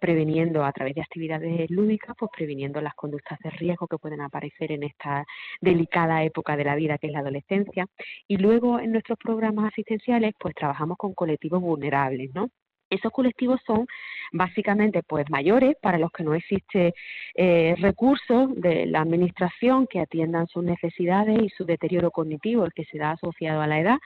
preveniendo 0.00 0.64
a 0.64 0.72
través 0.72 0.94
de 0.94 1.02
actividades 1.02 1.70
lúdicas, 1.70 2.14
pues 2.18 2.30
previniendo 2.36 2.80
las 2.80 2.94
conductas 2.94 3.38
de 3.40 3.50
riesgo 3.50 3.86
que 3.86 3.98
pueden 3.98 4.20
aparecer 4.20 4.72
en 4.72 4.84
esta 4.84 5.24
delicada 5.60 6.22
época 6.22 6.56
de 6.56 6.64
la 6.64 6.74
vida 6.74 6.98
que 6.98 7.08
es 7.08 7.12
la 7.12 7.20
adolescencia. 7.20 7.86
Y 8.28 8.36
luego 8.38 8.78
en 8.80 8.92
nuestros 8.92 9.18
programas 9.18 9.72
asistenciales, 9.72 10.32
pues 10.38 10.54
trabajamos 10.54 10.96
con 10.98 11.14
colectivos 11.14 11.60
vulnerables, 11.60 12.30
¿no? 12.34 12.48
Esos 12.90 13.12
colectivos 13.12 13.60
son 13.66 13.86
básicamente 14.32 15.02
pues 15.02 15.30
mayores 15.30 15.76
para 15.80 15.98
los 15.98 16.10
que 16.10 16.24
no 16.24 16.34
existe 16.34 16.94
eh, 17.34 17.74
recursos 17.78 18.54
de 18.56 18.86
la 18.86 19.00
administración 19.00 19.86
que 19.86 20.00
atiendan 20.00 20.48
sus 20.48 20.64
necesidades 20.64 21.40
y 21.40 21.48
su 21.50 21.64
deterioro 21.64 22.10
cognitivo, 22.10 22.64
el 22.64 22.72
que 22.72 22.84
se 22.84 22.98
da 22.98 23.12
asociado 23.12 23.60
a 23.60 23.66
la 23.66 23.80
edad. 23.80 23.98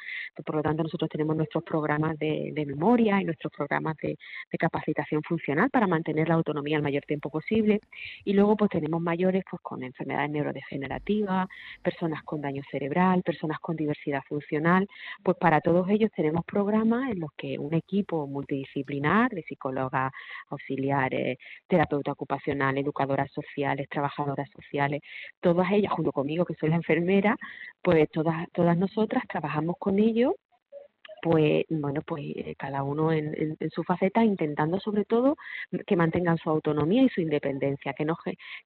Por 0.44 0.56
lo 0.56 0.62
tanto, 0.62 0.82
nosotros 0.82 1.11
tenemos 1.11 1.37
nuestros 1.37 1.64
programas 1.64 2.18
de, 2.18 2.52
memoria 2.66 3.20
y 3.20 3.25
nuestros 3.25 3.52
programas 3.52 3.97
de, 4.02 4.16
capacitación 4.58 5.23
funcional 5.23 5.70
para 5.70 5.87
mantener 5.87 6.28
la 6.28 6.35
autonomía 6.35 6.76
el 6.76 6.82
mayor 6.82 7.04
tiempo 7.04 7.30
posible. 7.30 7.80
Y 8.25 8.32
luego 8.35 8.56
pues 8.56 8.70
tenemos 8.70 9.00
mayores 9.00 9.44
pues 9.49 9.62
con 9.62 9.82
enfermedades 9.82 10.30
neurodegenerativas, 10.30 11.49
personas 11.82 12.23
con 12.25 12.40
daño 12.40 12.62
cerebral, 12.70 13.23
personas 13.23 13.61
con 13.61 13.76
diversidad 13.76 14.23
funcional. 14.28 14.88
Pues 15.23 15.37
para 15.38 15.61
todos 15.61 15.88
ellos 15.88 16.11
tenemos 16.14 16.44
programas 16.44 17.12
en 17.12 17.20
los 17.20 17.30
que 17.37 17.58
un 17.58 17.73
equipo 17.73 18.26
multidisciplinar 18.68 19.30
de 19.30 19.42
psicólogas 19.42 20.12
auxiliares, 20.50 21.38
terapeuta 21.66 22.12
ocupacional, 22.12 22.76
educadoras 22.78 23.30
sociales, 23.32 23.88
trabajadoras 23.88 24.48
sociales, 24.50 25.02
todas 25.40 25.70
ellas 25.72 25.92
junto 25.92 26.12
conmigo 26.12 26.44
que 26.44 26.54
soy 26.54 26.70
la 26.70 26.76
enfermera, 26.76 27.37
pues 27.82 28.08
todas, 28.10 28.48
todas 28.52 28.76
nosotras 28.76 29.25
trabajamos 29.28 29.76
con 29.78 29.98
ellos 29.98 30.34
pues 31.20 31.64
bueno, 31.68 32.00
pues 32.06 32.22
eh, 32.37 32.54
cada 32.56 32.84
uno 32.84 33.10
en, 33.12 33.56
su 33.72 33.82
faceta 33.82 34.22
intentando 34.22 34.78
sobre 34.78 35.04
todo 35.04 35.37
que 35.84 35.96
mantengan 35.96 36.38
su 36.38 36.48
autonomía 36.48 37.02
y 37.02 37.08
su 37.08 37.20
independencia, 37.20 37.92
que 37.92 38.04
no 38.04 38.16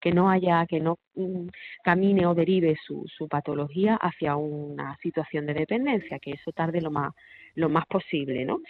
que 0.00 0.12
no 0.12 0.28
haya 0.28 0.66
que 0.66 0.78
no 0.78 0.98
mm, 1.14 1.48
camine 1.82 2.26
o 2.26 2.34
derive 2.34 2.76
su, 2.86 3.06
su 3.08 3.26
patología 3.26 3.96
hacia 3.96 4.36
una 4.36 4.98
situación 4.98 5.46
de 5.46 5.54
dependencia, 5.54 6.18
que 6.18 6.32
eso 6.32 6.52
tarde 6.52 6.82
lo 6.82 6.90
más 6.90 7.14
lo 7.54 7.70
más 7.70 7.86
posible, 7.86 8.44
¿no? 8.44 8.60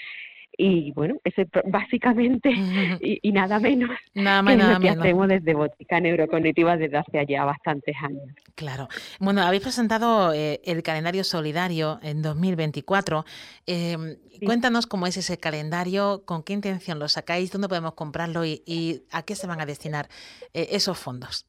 Y 0.56 0.92
bueno, 0.92 1.16
eso 1.24 1.42
es 1.42 1.48
básicamente 1.70 2.50
y, 3.00 3.32
nada 3.32 3.58
menos 3.58 3.90
nada 4.14 4.42
más, 4.42 4.56
nada 4.56 4.74
lo 4.74 4.80
que 4.80 4.90
hacemos 4.90 5.28
desde 5.28 5.54
Botica 5.54 6.00
Neurocognitiva 6.00 6.76
desde 6.76 6.98
hace 6.98 7.26
ya 7.26 7.44
bastantes 7.44 7.96
años. 8.02 8.22
Claro. 8.54 8.88
Bueno, 9.18 9.42
habéis 9.42 9.62
presentado 9.62 10.32
eh, 10.32 10.60
el 10.64 10.82
calendario 10.82 11.24
solidario 11.24 11.98
en 12.02 12.22
2024. 12.22 13.24
Em, 13.66 14.16
cuéntanos 14.44 14.86
cómo 14.86 15.06
es 15.06 15.16
ese 15.16 15.38
calendario, 15.38 16.22
con 16.24 16.42
qué 16.42 16.52
intención 16.52 16.98
lo 16.98 17.08
sacáis, 17.08 17.50
dónde 17.50 17.68
podemos 17.68 17.94
comprarlo 17.94 18.44
y, 18.44 19.04
a 19.10 19.22
qué 19.22 19.34
se 19.34 19.46
van 19.46 19.60
a 19.60 19.66
destinar 19.66 20.08
eh, 20.52 20.68
esos 20.72 20.98
fondos. 20.98 21.46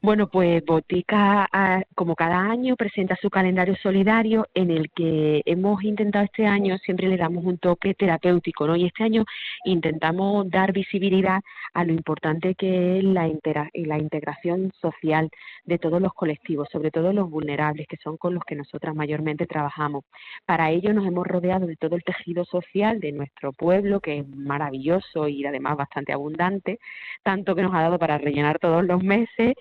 Bueno, 0.00 0.28
pues 0.28 0.64
Botica, 0.64 1.48
ah, 1.52 1.82
como 1.96 2.14
cada 2.14 2.38
año, 2.38 2.76
presenta 2.76 3.16
su 3.16 3.30
calendario 3.30 3.74
solidario 3.82 4.46
en 4.54 4.70
el 4.70 4.92
que 4.92 5.42
hemos 5.44 5.82
intentado 5.82 6.24
este 6.24 6.46
año, 6.46 6.78
siempre 6.78 7.08
le 7.08 7.16
damos 7.16 7.44
un 7.44 7.58
toque 7.58 7.94
terapéutico, 7.94 8.68
¿no? 8.68 8.76
Y 8.76 8.86
este 8.86 9.02
año 9.02 9.24
intentamos 9.64 10.48
dar 10.50 10.72
visibilidad 10.72 11.40
a 11.74 11.84
lo 11.84 11.92
importante 11.92 12.54
que 12.54 12.98
es 12.98 13.04
la, 13.04 13.28
la 13.74 13.98
integración 13.98 14.72
social 14.80 15.30
de 15.64 15.78
todos 15.78 16.00
los 16.00 16.14
colectivos, 16.14 16.68
sobre 16.70 16.92
todo 16.92 17.12
los 17.12 17.28
vulnerables, 17.28 17.88
que 17.88 17.96
son 17.96 18.16
con 18.18 18.34
los 18.34 18.44
que 18.44 18.54
nosotras 18.54 18.94
mayormente 18.94 19.46
trabajamos. 19.46 20.04
Para 20.46 20.70
ello 20.70 20.94
nos 20.94 21.08
hemos 21.08 21.26
rodeado 21.26 21.66
de 21.66 21.74
todo 21.74 21.96
el 21.96 22.04
tejido 22.04 22.44
social 22.44 23.00
de 23.00 23.10
nuestro 23.10 23.52
pueblo, 23.52 23.98
que 23.98 24.18
es 24.20 24.28
maravilloso 24.28 25.26
y 25.26 25.44
además 25.44 25.76
bastante 25.76 26.12
abundante, 26.12 26.78
tanto 27.24 27.56
que 27.56 27.62
nos 27.62 27.74
ha 27.74 27.82
dado 27.82 27.98
para 27.98 28.16
rellenar 28.16 28.60
todos 28.60 28.84
los 28.84 29.02
meses 29.02 29.54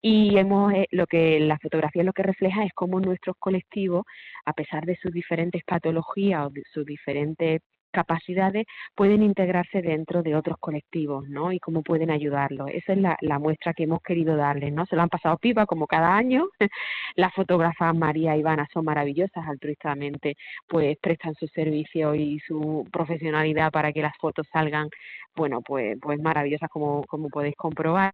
y 0.00 0.36
hemos 0.38 0.72
eh, 0.72 0.86
lo 0.90 1.06
que 1.06 1.40
la 1.40 1.58
fotografía 1.58 2.02
lo 2.02 2.12
que 2.12 2.22
refleja 2.22 2.64
es 2.64 2.72
cómo 2.74 3.00
nuestros 3.00 3.36
colectivos, 3.38 4.04
a 4.44 4.52
pesar 4.52 4.84
de 4.86 4.96
sus 4.96 5.12
diferentes 5.12 5.62
patologías 5.64 6.46
o 6.46 6.50
de 6.50 6.62
sus 6.72 6.84
diferentes 6.84 7.62
capacidades 7.94 8.66
pueden 8.94 9.22
integrarse 9.22 9.80
dentro 9.80 10.22
de 10.22 10.36
otros 10.36 10.58
colectivos, 10.58 11.28
¿no? 11.28 11.52
Y 11.52 11.60
cómo 11.60 11.82
pueden 11.82 12.10
ayudarlos. 12.10 12.68
Esa 12.72 12.92
es 12.92 12.98
la, 12.98 13.38
muestra 13.38 13.72
que 13.72 13.84
hemos 13.84 14.02
querido 14.02 14.36
darles, 14.36 14.72
¿no? 14.72 14.84
Se 14.86 14.96
lo 14.96 15.02
han 15.02 15.08
pasado 15.08 15.38
pipa 15.38 15.66
como 15.66 15.86
cada 15.86 16.14
año. 16.16 16.46
Las 17.16 17.32
fotógrafas 17.34 17.94
María 17.96 18.36
y 18.36 18.40
Ivana 18.40 18.66
son 18.72 18.84
maravillosas, 18.84 19.46
altruistamente, 19.48 20.36
pues 20.66 20.98
prestan 21.00 21.34
su 21.36 21.46
servicio 21.48 22.14
y 22.14 22.40
su 22.40 22.86
profesionalidad 22.92 23.70
para 23.70 23.92
que 23.92 24.02
las 24.02 24.16
fotos 24.18 24.46
salgan, 24.52 24.88
bueno, 25.36 25.62
pues, 25.62 25.96
pues 26.02 26.18
maravillosas 26.20 26.68
como, 26.70 27.04
como 27.04 27.28
podéis 27.28 27.56
comprobar. 27.56 28.12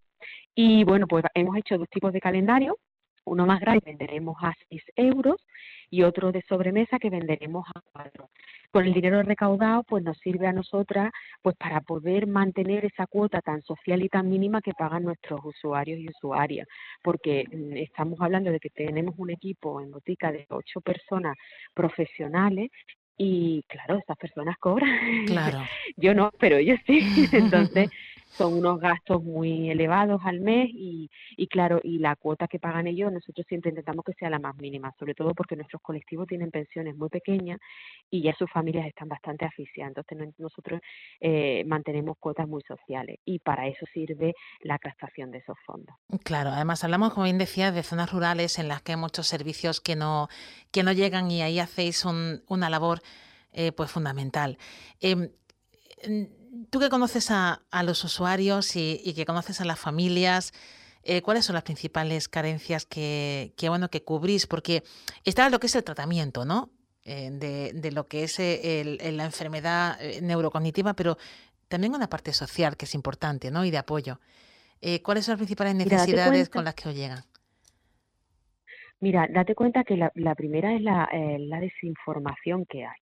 Y 0.55 0.85
bueno, 0.85 1.07
pues 1.07 1.25
hemos 1.35 1.57
hecho 1.57 1.79
dos 1.79 1.89
tipos 1.89 2.13
de 2.13 2.21
calendario. 2.21 2.77
Uno 3.25 3.47
más 3.47 3.61
grande 3.61 3.83
venderemos 3.85 4.37
a 4.43 4.55
6 4.71 4.83
euros 4.97 5.37
y 5.91 6.03
otro 6.03 6.33
de 6.33 6.43
sobremesa 6.49 6.99
que 6.99 7.11
venderemos 7.11 7.67
a 7.75 7.81
4. 7.93 8.31
Con 8.71 8.87
el 8.87 8.95
dinero 8.95 9.23
recaudado, 9.23 9.83
pues 9.85 10.03
nos 10.03 10.17
sirve 10.19 10.47
a 10.47 10.53
nosotras 10.53 11.11
pues 11.43 11.55
para 11.57 11.81
poder 11.81 12.27
mantener 12.27 12.85
esa 12.85 13.07
cuota 13.07 13.41
tan 13.41 13.63
social 13.63 14.03
y 14.03 14.09
tan 14.09 14.29
mínima 14.29 14.63
que 14.63 14.73
pagan 14.73 15.05
nuestros 15.05 15.41
usuarios 15.45 15.99
y 16.01 16.09
usuarias, 16.09 16.67
porque 17.03 17.45
mm, 17.51 17.77
estamos 17.77 18.21
hablando 18.21 18.51
de 18.51 18.61
que 18.61 18.71
tenemos 18.71 19.15
un 19.19 19.31
equipo 19.31 19.81
en 19.81 19.91
botica 19.91 20.33
de 20.33 20.47
ocho 20.49 20.81
personas 20.81 21.37
profesionales 21.75 22.71
y 23.23 23.63
claro, 23.69 23.99
esas 23.99 24.17
personas 24.17 24.57
cobran. 24.59 25.27
Claro. 25.27 25.59
Yo 25.97 26.15
no, 26.15 26.31
pero 26.39 26.57
ellos 26.57 26.79
sí. 26.87 27.01
Entonces, 27.33 27.91
son 28.31 28.55
unos 28.55 28.81
gastos 28.81 29.23
muy 29.23 29.71
elevados 29.71 30.21
al 30.25 30.41
mes 30.41 30.69
y, 30.73 31.11
y 31.37 31.47
claro, 31.49 31.81
y 31.83 31.99
la 31.99 32.17
cuota 32.17 32.49
que 32.49 32.59
pagan 32.59 32.87
ellos 32.87 33.13
nosotros 33.13 33.47
siempre 33.49 33.71
intentamos 33.71 34.05
que 34.05 34.13
sea 34.15 34.31
la 34.31 34.39
más 34.39 34.57
mínima, 34.57 34.95
sobre 34.99 35.15
todo 35.15 35.35
porque 35.35 35.57
nuestros 35.57 35.83
colectivos 35.83 36.27
tienen 36.27 36.51
pensiones 36.51 36.97
muy 36.97 37.09
pequeñas 37.09 37.59
y 38.11 38.23
ya 38.23 38.35
sus 38.35 38.51
familias 38.51 38.87
están 38.87 39.09
bastante 39.09 39.45
asfixiadas, 39.45 39.97
entonces 39.97 40.35
nosotros 40.39 40.81
eh, 41.21 41.65
mantenemos 41.67 42.17
cuotas 42.19 42.49
muy 42.49 42.63
sociales 42.63 43.19
y 43.25 43.39
para 43.39 43.67
eso 43.67 43.87
sirve 43.93 44.35
la 44.63 44.79
captación 44.79 45.31
de 45.31 45.39
esos 45.39 45.57
fondos. 45.67 45.95
Claro, 46.25 46.51
además 46.51 46.85
hablamos, 46.85 47.13
como 47.13 47.25
bien 47.25 47.39
decía, 47.39 47.73
de 47.73 47.83
zonas 47.83 48.13
rurales 48.13 48.59
en 48.59 48.69
las 48.69 48.83
que 48.83 48.93
hay 48.93 48.99
muchos 48.99 49.27
servicios 49.27 49.81
que 49.81 49.97
no, 49.97 50.29
que 50.71 50.83
no 50.83 50.93
llegan 50.93 51.31
y 51.31 51.43
ahí 51.43 51.59
hacéis 51.59 52.05
una 52.05 52.71
labor 52.71 53.01
eh, 53.53 53.73
pues 53.73 53.91
fundamental. 53.91 54.59
Em, 55.01 55.31
tú 56.71 56.81
que 56.81 56.89
conoces 56.89 57.31
a, 57.31 57.63
los 57.85 58.05
usuarios 58.05 58.77
y, 58.77 59.13
que 59.15 59.25
conoces 59.25 59.61
a 59.61 59.65
las 59.65 59.79
familias, 59.79 60.53
eh, 61.03 61.23
¿cuáles 61.23 61.45
son 61.45 61.55
las 61.55 61.63
principales 61.63 62.29
carencias 62.29 62.87
que, 62.87 63.53
bueno, 63.69 63.89
que 63.89 64.03
cubrís? 64.03 64.47
Porque 64.47 64.83
está 65.25 65.49
lo 65.51 65.61
que 65.61 65.67
es 65.67 65.75
el 65.75 65.85
tratamiento, 65.85 66.45
¿no? 66.45 66.71
Eh, 67.05 67.31
de, 67.73 67.93
lo 67.93 68.07
que 68.07 68.25
es 68.25 68.39
eh, 68.39 68.99
la 69.13 69.25
enfermedad 69.25 69.99
neurocognitiva, 70.23 70.95
pero 70.95 71.17
también 71.69 71.95
una 71.95 72.09
parte 72.09 72.33
social 72.33 72.77
que 72.77 72.85
es 72.85 72.95
importante, 72.95 73.51
¿no? 73.51 73.65
Y 73.65 73.71
de 73.71 73.79
apoyo. 73.79 74.21
Eh, 74.83 75.03
¿Cuáles 75.03 75.25
son 75.25 75.35
las 75.35 75.39
principales 75.39 75.75
necesidades 75.75 76.49
con 76.49 76.65
las 76.65 76.75
que 76.75 76.89
os 76.89 76.95
llegan? 76.95 77.21
Mira, 78.99 79.27
date 79.31 79.55
cuenta 79.55 79.85
que 79.85 79.97
la, 79.97 80.35
primera 80.35 80.75
es 80.75 80.83
la, 80.83 81.09
eh, 81.13 81.39
la 81.39 81.61
desinformación 81.61 82.67
que 82.67 82.85
hay 82.85 83.01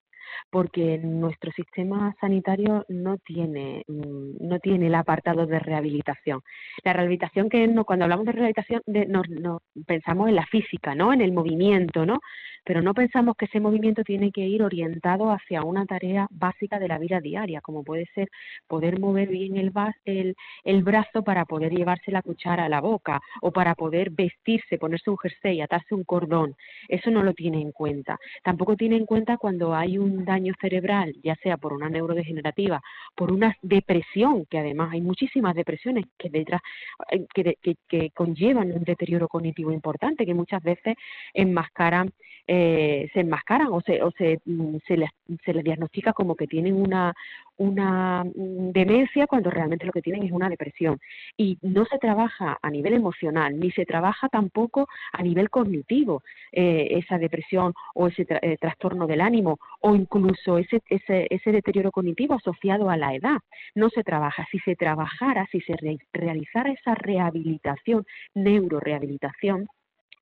porque 0.49 0.97
nuestro 0.97 1.51
sistema 1.51 2.15
sanitario 2.19 2.85
no 2.89 3.17
tiene, 3.17 3.83
mm, 3.87 4.47
no 4.47 4.59
tiene 4.59 4.87
el 4.87 4.95
apartado 4.95 5.45
de 5.45 5.59
rehabilitación. 5.59 6.41
La 6.83 6.93
rehabilitación 6.93 7.49
que 7.49 7.67
no, 7.67 7.85
cuando 7.85 8.05
hablamos 8.05 8.25
de 8.25 8.31
rehabilitación 8.33 8.81
de, 8.85 9.05
no, 9.05 9.21
no, 9.29 9.61
pensamos 9.85 10.29
en 10.29 10.35
la 10.35 10.45
física, 10.45 10.95
¿no? 10.95 11.13
En 11.13 11.21
el 11.21 11.31
movimiento, 11.31 12.05
¿no? 12.05 12.19
Pero 12.65 12.81
no 12.81 12.93
pensamos 12.93 13.35
que 13.35 13.45
ese 13.45 13.59
movimiento 13.59 14.03
tiene 14.03 14.31
que 14.31 14.41
ir 14.41 14.63
orientado 14.63 15.31
hacia 15.31 15.63
una 15.63 15.85
tarea 15.85 16.27
básica 16.29 16.79
de 16.79 16.87
la 16.87 16.99
vida 16.99 17.19
diaria, 17.21 17.61
como 17.61 17.83
puede 17.83 18.05
ser 18.13 18.29
poder 18.67 18.99
mover 18.99 19.29
bien 19.29 19.57
el, 19.57 19.71
el, 20.05 20.35
el 20.63 20.83
brazo 20.83 21.23
para 21.23 21.45
poder 21.45 21.71
llevarse 21.73 22.11
la 22.11 22.21
cuchara 22.21 22.65
a 22.65 22.69
la 22.69 22.81
boca 22.81 23.19
o 23.41 23.51
para 23.51 23.75
poder 23.75 24.11
vestirse, 24.11 24.77
ponerse 24.77 25.09
un 25.09 25.17
jersey, 25.17 25.61
atarse 25.61 25.95
un 25.95 26.03
cordón. 26.03 26.55
Eso 26.87 27.11
no 27.11 27.23
lo 27.23 27.33
tiene 27.33 27.61
en 27.61 27.71
cuenta. 27.71 28.17
Tampoco 28.43 28.75
tiene 28.75 28.97
en 28.97 29.05
cuenta 29.05 29.37
cuando 29.37 29.73
hay 29.73 29.97
un 29.97 30.18
daño 30.25 30.53
cerebral, 30.59 31.13
ya 31.23 31.35
sea 31.35 31.57
por 31.57 31.73
una 31.73 31.89
neurodegenerativa, 31.89 32.81
por 33.15 33.31
una 33.31 33.55
depresión, 33.61 34.45
que 34.45 34.59
además 34.59 34.91
hay 34.93 35.01
muchísimas 35.01 35.55
depresiones 35.55 36.05
que 36.17 36.29
detrás 36.29 36.61
eh, 37.11 37.25
que, 37.87 38.09
conllevan 38.11 38.71
un 38.71 38.83
deterioro 38.83 39.27
cognitivo 39.27 39.71
importante, 39.71 40.25
que 40.25 40.33
muchas 40.33 40.61
veces 40.63 40.95
enmascaran, 41.33 42.11
eh, 42.51 43.07
se 43.13 43.19
enmascaran 43.19 43.67
o 43.69 43.79
se, 43.81 44.01
o 44.01 44.09
se, 44.17 44.39
mm, 44.43 44.77
se, 44.87 44.97
les, 44.97 45.11
se 45.45 45.53
les 45.53 45.63
diagnostica 45.63 46.13
como 46.13 46.35
que 46.35 46.47
tienen 46.47 46.73
una, 46.73 47.13
una 47.57 48.23
mm, 48.23 48.71
demencia 48.71 49.27
cuando 49.27 49.51
realmente 49.51 49.85
lo 49.85 49.91
que 49.91 50.01
tienen 50.01 50.23
es 50.23 50.31
una 50.31 50.49
depresión. 50.49 50.99
Y 51.37 51.59
no 51.61 51.85
se 51.85 51.99
trabaja 51.99 52.57
a 52.59 52.71
nivel 52.71 52.95
emocional, 52.95 53.59
ni 53.59 53.69
se 53.69 53.85
trabaja 53.85 54.29
tampoco 54.29 54.87
a 55.13 55.21
nivel 55.21 55.51
cognitivo 55.51 56.23
eh, 56.51 56.87
esa 56.89 57.19
depresión 57.19 57.73
o 57.93 58.07
ese 58.07 58.25
eh, 58.27 58.57
trastorno 58.59 59.05
del 59.05 59.21
ánimo 59.21 59.59
o 59.81 59.93
incluso 59.93 60.57
ese, 60.57 60.81
ese, 60.89 61.27
ese 61.29 61.51
deterioro 61.51 61.91
cognitivo 61.91 62.33
asociado 62.33 62.89
a 62.89 62.97
la 62.97 63.13
edad. 63.13 63.37
No 63.75 63.91
se 63.91 64.03
trabaja. 64.03 64.47
Si 64.49 64.57
se 64.59 64.75
trabajara, 64.75 65.47
si 65.51 65.61
se 65.61 65.75
realizara 66.13 66.71
esa 66.71 66.95
rehabilitación, 66.95 68.05
neurorehabilitación, 68.33 69.67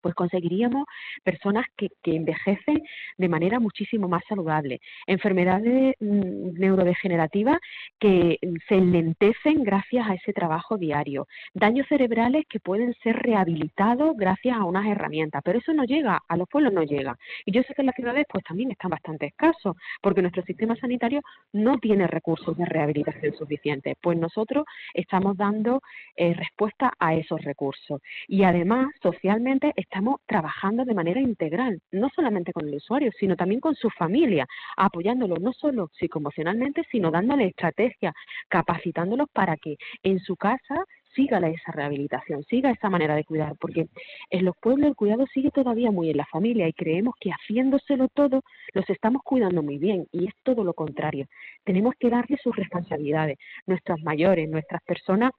pues 0.02 0.14
conseguiríamos 0.14 0.86
personas 1.24 1.66
que, 1.76 1.88
envejecen 2.04 2.82
de 3.16 3.28
manera 3.28 3.58
muchísimo 3.58 4.08
más 4.08 4.22
saludable. 4.28 4.80
Enfermedades 5.06 5.94
mm, 6.00 6.58
neurodegenerativas 6.58 7.58
que 7.98 8.38
se 8.68 8.74
enlentecen 8.74 9.62
gracias 9.62 10.06
a 10.08 10.14
ese 10.14 10.32
trabajo 10.32 10.76
diario. 10.76 11.26
Daños 11.54 11.86
cerebrales 11.88 12.44
que 12.48 12.60
pueden 12.60 12.94
ser 13.02 13.16
rehabilitados 13.16 14.16
gracias 14.16 14.56
a 14.56 14.64
unas 14.64 14.86
herramientas, 14.86 15.42
pero 15.44 15.58
eso 15.58 15.72
no 15.72 15.84
llega, 15.84 16.20
a 16.28 16.36
los 16.36 16.48
pueblos 16.48 16.72
no 16.72 16.82
llega. 16.82 17.16
Y 17.46 17.52
yo 17.52 17.62
sé 17.62 17.74
que 17.74 17.82
en 17.82 17.86
las 17.86 17.96
ciudades 17.96 18.26
pues 18.28 18.44
también 18.44 18.70
están 18.70 18.90
bastante 18.90 19.26
escasos, 19.26 19.76
porque 20.00 20.22
nuestro 20.22 20.42
sistema 20.42 20.76
sanitario 20.76 21.22
no 21.52 21.78
tiene 21.78 22.06
recursos 22.06 22.56
de 22.56 22.64
rehabilitación 22.66 23.34
suficientes. 23.34 23.96
Pues 24.00 24.18
nosotros 24.18 24.64
estamos 24.94 25.36
dando 25.36 25.80
eh, 26.16 26.34
respuesta 26.34 26.92
a 26.98 27.14
esos 27.14 27.42
recursos. 27.42 28.00
Y 28.28 28.44
además, 28.44 28.88
socialmente, 29.02 29.72
estamos 29.92 30.20
trabajando 30.26 30.86
de 30.86 30.94
manera 30.94 31.20
integral, 31.20 31.78
no 31.90 32.08
solamente 32.16 32.54
con 32.54 32.66
el 32.66 32.76
usuario, 32.76 33.10
sino 33.20 33.36
también 33.36 33.60
con 33.60 33.74
su 33.74 33.90
familia, 33.90 34.46
apoyándolo 34.74 35.36
no 35.36 35.52
solo 35.52 35.90
psicoemocionalmente, 35.98 36.82
sino 36.90 37.10
dándole 37.10 37.48
estrategias, 37.48 38.14
capacitándolos 38.48 39.28
para 39.34 39.58
que 39.58 39.76
en 40.02 40.18
su 40.20 40.34
casa 40.36 40.82
siga 41.14 41.38
esa 41.46 41.72
rehabilitación, 41.72 42.42
siga 42.44 42.70
esa 42.70 42.88
manera 42.88 43.14
de 43.14 43.24
cuidar, 43.24 43.54
porque 43.60 43.86
en 44.30 44.44
los 44.46 44.56
pueblos 44.56 44.88
el 44.88 44.96
cuidado 44.96 45.26
sigue 45.26 45.50
todavía 45.50 45.90
muy 45.90 46.08
en 46.08 46.16
la 46.16 46.24
familia 46.24 46.66
y 46.66 46.72
creemos 46.72 47.14
que 47.20 47.30
haciéndoselo 47.30 48.08
todo 48.08 48.40
los 48.72 48.88
estamos 48.88 49.20
cuidando 49.22 49.62
muy 49.62 49.76
bien 49.76 50.06
y 50.10 50.26
es 50.26 50.34
todo 50.42 50.64
lo 50.64 50.72
contrario. 50.72 51.26
Tenemos 51.64 51.92
que 51.98 52.08
darle 52.08 52.38
sus 52.42 52.56
responsabilidades. 52.56 53.36
Nuestros 53.66 54.02
mayores, 54.02 54.48
nuestras 54.48 54.82
personas 54.84 55.32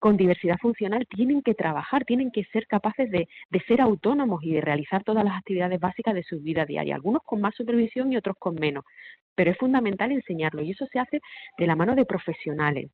con 0.00 0.16
diversidad 0.16 0.56
funcional 0.58 1.06
tienen 1.06 1.42
que 1.42 1.54
trabajar, 1.54 2.04
tienen 2.04 2.32
que 2.32 2.44
ser 2.44 2.66
capaces 2.66 3.10
de, 3.10 3.28
ser 3.68 3.80
autónomos 3.80 4.42
y 4.42 4.54
de 4.54 4.62
realizar 4.62 5.04
todas 5.04 5.24
las 5.24 5.36
actividades 5.36 5.78
básicas 5.78 6.14
de 6.14 6.24
su 6.24 6.40
vida 6.40 6.64
diaria, 6.64 6.94
algunos 6.94 7.22
con 7.22 7.40
más 7.40 7.54
supervisión 7.54 8.12
y 8.12 8.16
otros 8.16 8.36
con 8.38 8.54
menos. 8.54 8.84
Pero 9.34 9.50
es 9.50 9.58
fundamental 9.58 10.10
enseñarlo 10.10 10.62
y 10.62 10.72
eso 10.72 10.86
se 10.90 10.98
hace 10.98 11.20
de 11.58 11.66
la 11.66 11.76
mano 11.76 11.94
de 11.94 12.06
profesionales, 12.06 12.90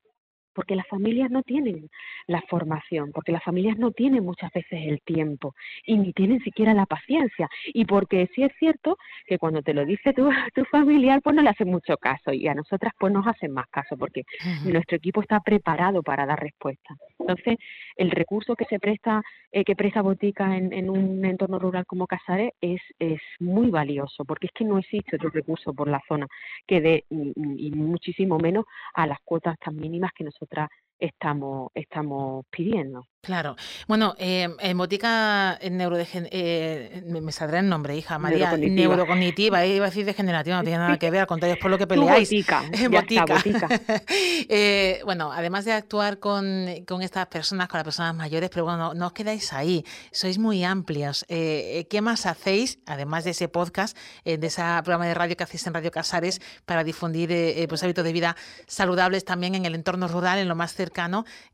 porque 0.56 0.74
las 0.74 0.88
familias 0.88 1.30
no 1.30 1.42
tienen 1.42 1.90
la 2.26 2.40
formación, 2.48 3.12
porque 3.12 3.30
las 3.30 3.44
familias 3.44 3.76
no 3.78 3.90
tienen 3.90 4.24
muchas 4.24 4.50
veces 4.52 4.80
el 4.86 5.02
tiempo 5.02 5.54
y 5.84 5.98
ni 5.98 6.14
tienen 6.14 6.40
siquiera 6.40 6.72
la 6.72 6.86
paciencia. 6.86 7.46
Y 7.66 7.84
porque 7.84 8.28
sí 8.34 8.42
es 8.42 8.52
cierto 8.58 8.96
que 9.26 9.38
cuando 9.38 9.60
te 9.60 9.74
lo 9.74 9.84
dice 9.84 10.14
tu, 10.14 10.30
tu 10.54 10.64
familiar, 10.64 11.20
pues 11.20 11.36
no 11.36 11.42
le 11.42 11.50
hace 11.50 11.66
mucho 11.66 11.98
caso 11.98 12.32
y 12.32 12.48
a 12.48 12.54
nosotras 12.54 12.94
pues 12.98 13.12
nos 13.12 13.26
hacen 13.26 13.52
más 13.52 13.68
caso 13.68 13.98
porque 13.98 14.22
nuestro 14.64 14.96
equipo 14.96 15.20
está 15.20 15.40
preparado 15.40 16.02
para 16.02 16.24
dar 16.24 16.40
respuesta. 16.40 16.96
Entonces, 17.18 17.58
el 17.96 18.10
recurso 18.10 18.56
que 18.56 18.64
se 18.64 18.78
presta, 18.78 19.22
eh, 19.52 19.62
que 19.62 19.76
presta 19.76 20.00
Botica 20.00 20.56
en, 20.56 20.72
en, 20.72 20.88
un 20.88 21.24
entorno 21.24 21.58
rural 21.58 21.84
como 21.84 22.06
Casares 22.06 22.52
es, 22.62 22.80
es 22.98 23.20
muy 23.40 23.70
valioso 23.70 24.24
porque 24.24 24.46
es 24.46 24.52
que 24.54 24.64
no 24.64 24.78
existe 24.78 25.16
otro 25.16 25.28
recurso 25.30 25.74
por 25.74 25.88
la 25.88 26.00
zona 26.08 26.26
que 26.66 26.80
dé, 26.80 27.04
y 27.10 27.70
muchísimo 27.72 28.38
menos 28.38 28.64
a 28.94 29.06
las 29.06 29.18
cuotas 29.20 29.58
tan 29.58 29.76
mínimas 29.76 30.12
que 30.14 30.24
nosotros 30.24 30.45
otra 30.46 30.68
estamos, 30.98 31.70
estamos 31.74 32.44
pidiendo. 32.50 33.06
Claro. 33.26 33.56
Bueno, 33.88 34.14
eh, 34.18 34.48
en 34.60 34.78
botica 34.78 35.58
en 35.60 35.76
neurodegen 35.76 36.28
eh, 36.30 37.02
me 37.04 37.32
saldrá 37.32 37.58
el 37.58 37.68
nombre, 37.68 37.96
hija, 37.96 38.20
María, 38.20 38.56
neurocognitiva, 38.56 38.88
neurocognitiva 38.88 39.66
iba 39.66 39.86
a 39.86 39.88
decir 39.88 40.06
degenerativa, 40.06 40.56
no 40.56 40.62
tiene 40.62 40.78
nada 40.78 40.96
que 41.00 41.10
ver, 41.10 41.22
al 41.22 41.26
contrario, 41.26 41.54
es 41.54 41.60
por 41.60 41.72
lo 41.72 41.76
que 41.76 41.88
peleáis. 41.88 42.30
Botica, 42.30 42.62
botica. 42.90 43.34
botica. 43.34 43.68
eh, 44.48 45.00
bueno, 45.04 45.32
además 45.32 45.64
de 45.64 45.72
actuar 45.72 46.20
con, 46.20 46.66
con, 46.86 47.02
estas 47.02 47.26
personas, 47.26 47.66
con 47.66 47.78
las 47.78 47.84
personas 47.84 48.14
mayores, 48.14 48.48
pero 48.48 48.64
bueno, 48.64 48.94
no, 48.94 49.06
os 49.06 49.12
quedáis 49.12 49.52
ahí, 49.52 49.84
sois 50.12 50.38
muy 50.38 50.62
amplios. 50.62 51.24
Eh, 51.28 51.88
¿Qué 51.90 52.00
más 52.02 52.26
hacéis, 52.26 52.78
además 52.86 53.24
de 53.24 53.30
ese 53.30 53.48
podcast, 53.48 53.96
eh, 54.24 54.38
de 54.38 54.46
ese 54.46 54.62
programa 54.84 55.06
de 55.06 55.14
radio 55.14 55.36
que 55.36 55.42
hacéis 55.42 55.66
en 55.66 55.74
Radio 55.74 55.90
Casares, 55.90 56.40
para 56.64 56.84
difundir 56.84 57.32
eh, 57.32 57.66
pues, 57.68 57.82
hábitos 57.82 58.04
de 58.04 58.12
vida 58.12 58.36
saludables 58.68 59.24
también 59.24 59.56
en 59.56 59.66
el 59.66 59.74
entorno 59.74 60.06
rural, 60.06 60.38
en 60.38 60.46
lo 60.46 60.54
más 60.54 60.74
cercano? 60.74 60.85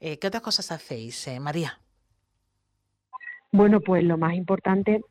¿Qué 0.00 0.26
otras 0.26 0.42
cosas 0.42 0.72
hacéis, 0.72 1.28
María? 1.40 1.78
Bueno, 3.50 3.80
pues 3.80 4.02
lo 4.02 4.16
más 4.16 4.34
importante 4.34 5.02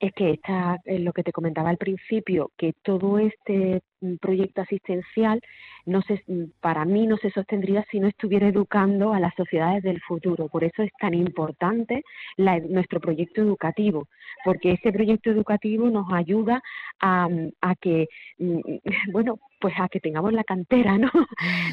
es 0.00 0.12
que 0.14 0.32
está 0.32 0.78
en 0.86 1.04
lo 1.04 1.12
que 1.12 1.22
te 1.22 1.32
comentaba 1.32 1.68
al 1.68 1.76
principio, 1.76 2.50
que 2.56 2.72
todo 2.82 3.18
este 3.18 3.82
mm, 4.00 4.16
proyecto 4.16 4.62
asistencial 4.62 5.40
no 5.84 6.00
se, 6.02 6.22
mm, 6.26 6.52
para 6.60 6.86
mí 6.86 7.06
no 7.06 7.18
se 7.18 7.30
sostendría 7.30 7.84
si 7.90 8.00
no 8.00 8.08
estuviera 8.08 8.48
educando 8.48 9.12
a 9.12 9.20
las 9.20 9.34
sociedades 9.34 9.82
del 9.82 10.00
futuro. 10.00 10.48
Por 10.48 10.64
eso 10.64 10.82
es 10.82 10.90
tan 10.98 11.12
importante 11.12 12.02
nuestro 12.38 12.98
proyecto 13.00 13.42
educativo, 13.42 14.08
porque 14.44 14.72
ese 14.72 14.90
proyecto 14.90 15.30
educativo 15.30 15.90
nos 15.90 16.10
ayuda 16.12 16.62
a, 16.98 17.28
mm, 17.28 17.52
a 17.60 17.74
que, 17.76 18.08
bueno, 19.12 19.38
pues 19.60 19.74
a 19.78 19.88
que 19.88 20.00
tengamos 20.00 20.32
la 20.32 20.44
cantera, 20.44 20.98
¿no? 20.98 21.10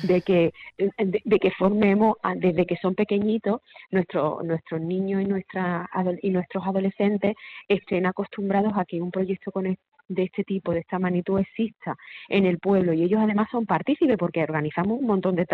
De 0.04 0.21
que, 0.21 0.54
de, 0.78 1.39
que 1.39 1.52
formemos 1.52 2.17
desde 2.36 2.65
que 2.65 2.78
son 2.78 2.95
pequeñitos 2.95 3.62
nuestros 3.91 4.43
nuestros 4.43 4.82
niños 4.82 5.21
y 5.21 5.26
nuestra, 5.26 5.89
y 6.21 6.30
nuestros 6.30 6.65
adolescentes 6.65 7.36
estén 7.67 8.06
acostumbrados 8.06 8.73
a 8.76 8.86
que 8.86 9.02
un 9.02 9.12
proyecto 9.12 9.52
con, 9.52 9.78
de 10.08 10.24
este 10.24 10.43
tipo, 10.43 10.72
de 10.72 10.80
esta 10.80 11.00
magnitud 11.00 11.39
exista 11.39 11.96
en 12.30 12.46
el 12.46 12.60
pueblo 12.60 12.93
y 12.93 13.04
ellos 13.04 13.20
además 13.22 13.48
son 13.52 13.65
partícipes 13.65 14.17
porque 14.17 14.43
organizamos 14.43 15.00
un 15.00 15.06
montón 15.06 15.36
de, 15.36 15.46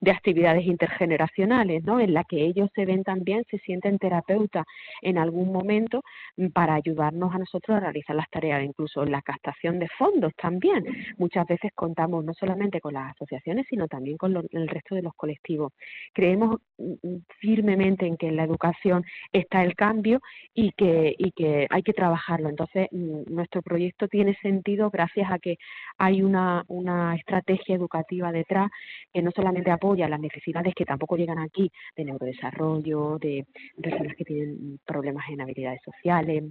de 0.00 0.10
actividades 0.10 0.64
intergeneracionales, 0.66 1.84
¿no? 1.84 2.00
En 2.00 2.14
la 2.14 2.24
que 2.24 2.44
ellos 2.44 2.70
se 2.74 2.84
ven 2.84 3.04
también, 3.04 3.44
se 3.50 3.58
sienten 3.58 3.98
terapeutas 3.98 4.64
en 5.02 5.18
algún 5.18 5.52
momento 5.52 6.02
mm, 6.36 6.48
para 6.48 6.74
ayudarnos 6.74 7.34
a 7.34 7.38
nosotros 7.38 7.76
a 7.76 7.80
realizar 7.80 8.16
las 8.16 8.30
tareas, 8.30 8.64
incluso 8.64 9.04
la 9.04 9.22
captación 9.22 9.78
de 9.78 9.88
fondos 9.98 10.32
también. 10.36 10.84
Muchas 11.16 11.46
veces 11.46 11.72
contamos 11.74 12.24
no 12.24 12.34
solamente 12.34 12.80
con 12.80 12.94
las 12.94 13.12
asociaciones, 13.14 13.66
sino 13.68 13.88
también 13.88 14.16
con 14.16 14.36
el 14.50 14.68
resto 14.68 14.94
de 14.94 15.02
los 15.02 15.14
colectivos. 15.14 15.72
Creemos 16.12 16.60
mm, 16.78 16.92
mm, 17.02 17.24
firmemente 17.40 18.06
en 18.06 18.16
que 18.16 18.28
en 18.28 18.36
la 18.36 18.44
educación 18.44 19.04
está 19.32 19.62
el 19.64 19.74
cambio 19.74 20.20
y 20.54 20.72
que, 20.72 21.14
y 21.18 21.32
que 21.32 21.66
hay 21.70 21.82
que 21.82 21.92
trabajarlo. 21.92 22.48
Entonces, 22.48 22.88
nuestro 22.92 23.62
proyecto 23.62 23.97
esto 23.98 24.06
tiene 24.06 24.36
sentido 24.40 24.90
gracias 24.90 25.28
a 25.28 25.40
que 25.40 25.56
hay 25.98 26.22
una, 26.22 26.62
una 26.68 27.16
estrategia 27.16 27.74
educativa 27.74 28.30
detrás 28.30 28.70
que 29.12 29.20
no 29.22 29.32
solamente 29.32 29.72
apoya 29.72 30.08
las 30.08 30.20
necesidades 30.20 30.72
que 30.76 30.84
tampoco 30.84 31.16
llegan 31.16 31.40
aquí 31.40 31.72
de 31.96 32.04
neurodesarrollo, 32.04 33.18
de 33.18 33.44
personas 33.82 34.14
que 34.14 34.24
tienen 34.24 34.78
problemas 34.86 35.28
en 35.28 35.40
habilidades 35.40 35.80
sociales, 35.84 36.44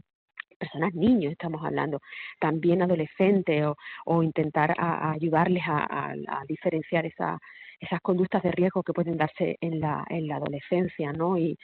personas, 0.59 0.93
niños 0.93 1.31
estamos 1.31 1.63
hablando, 1.63 2.01
también 2.37 2.81
adolescentes 2.81 3.63
o, 3.65 3.77
o 4.05 4.23
intentar 4.23 4.75
ayudarles 4.77 5.63
a, 5.67 6.11
a, 6.11 6.43
diferenciar 6.49 7.05
esa, 7.05 7.39
esas 7.79 8.01
conductas 8.01 8.43
de 8.43 8.51
riesgo 8.51 8.83
que 8.83 8.93
pueden 8.93 9.17
darse 9.17 9.57
en 9.61 9.79
la, 9.79 10.03
en 10.09 10.27
la 10.27 10.37
adolescencia, 10.37 11.13
¿no? 11.13 11.37
Y, 11.37 11.57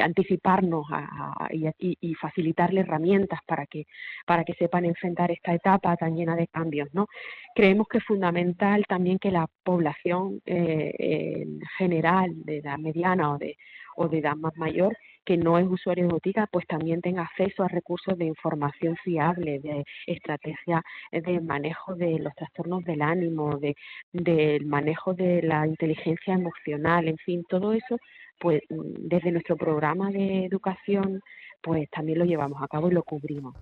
anticiparnos 0.00 0.86
a, 0.90 1.48
y, 1.50 1.66
y, 1.78 2.14
facilitarle 2.14 2.80
herramientas 2.80 3.40
para 3.46 3.66
que, 3.66 3.84
para 4.26 4.44
que 4.44 4.54
sepan 4.54 4.84
enfrentar 4.84 5.30
esta 5.30 5.54
etapa 5.54 5.96
tan 5.96 6.16
llena 6.16 6.36
de 6.36 6.48
cambios, 6.48 6.88
¿no? 6.92 7.06
Creemos 7.54 7.86
que 7.88 7.98
es 7.98 8.04
fundamental 8.04 8.84
también 8.88 9.18
que 9.18 9.30
la 9.30 9.46
población 9.62 10.40
eh, 10.46 10.94
en 10.98 11.60
general, 11.78 12.30
de 12.44 12.58
edad 12.58 12.78
mediana 12.78 13.32
o 13.32 13.38
de, 13.38 13.56
o 14.00 14.08
de 14.08 14.18
edad 14.18 14.34
más 14.34 14.56
mayor, 14.56 14.96
que 15.26 15.36
no 15.36 15.58
es 15.58 15.66
usuario 15.68 16.06
de 16.06 16.12
botica, 16.14 16.48
pues 16.50 16.66
también 16.66 17.02
tenga 17.02 17.22
acceso 17.22 17.62
a 17.62 17.68
recursos 17.68 18.16
de 18.16 18.24
información 18.24 18.96
fiable, 19.04 19.58
de 19.58 19.84
estrategia 20.06 20.82
de 21.12 21.40
manejo 21.40 21.94
de 21.94 22.18
los 22.18 22.34
trastornos 22.34 22.82
del 22.84 23.02
ánimo, 23.02 23.58
de 23.58 23.76
del 24.12 24.64
manejo 24.64 25.12
de 25.12 25.42
la 25.42 25.66
inteligencia 25.66 26.32
emocional, 26.32 27.08
en 27.08 27.18
fin, 27.18 27.44
todo 27.46 27.74
eso, 27.74 27.98
pues 28.38 28.62
desde 28.68 29.32
nuestro 29.32 29.56
programa 29.56 30.10
de 30.10 30.46
educación, 30.46 31.20
pues 31.62 31.90
también 31.90 32.20
lo 32.20 32.24
llevamos 32.24 32.62
a 32.62 32.68
cabo 32.68 32.88
y 32.88 32.94
lo 32.94 33.02
cubrimos. 33.02 33.54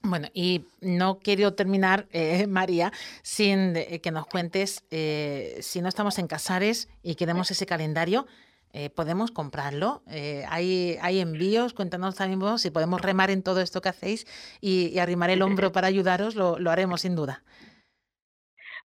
Bueno, 0.00 0.28
y 0.32 0.66
no 0.80 1.18
quiero 1.18 1.52
terminar, 1.52 2.06
eh, 2.12 2.46
María, 2.48 2.90
sin 3.22 3.76
eh, 3.76 4.00
que 4.02 4.10
nos 4.10 4.26
cuentes 4.26 4.84
eh, 4.90 5.58
si 5.60 5.82
no 5.82 5.88
estamos 5.88 6.18
en 6.18 6.26
Casares 6.26 6.88
y 7.02 7.16
queremos 7.16 7.50
ese 7.50 7.66
calendario, 7.66 8.26
eh, 8.76 8.90
¿podemos 8.90 9.30
comprarlo? 9.30 10.02
Eh, 10.10 10.42
¿hay, 10.50 10.96
¿hay, 11.00 11.20
envíos? 11.20 11.74
Cuéntanos 11.74 12.16
también 12.16 12.40
vos 12.40 12.60
si 12.60 12.72
podemos 12.72 13.00
remar 13.00 13.30
en 13.30 13.44
todo 13.44 13.60
esto 13.60 13.80
que 13.80 13.88
hacéis 13.88 14.26
y, 14.60 14.98
arrimar 14.98 15.30
el 15.30 15.42
hombro 15.42 15.70
para 15.70 15.86
ayudaros, 15.86 16.34
lo, 16.34 16.58
haremos 16.68 17.02
sin 17.02 17.14
duda. 17.14 17.44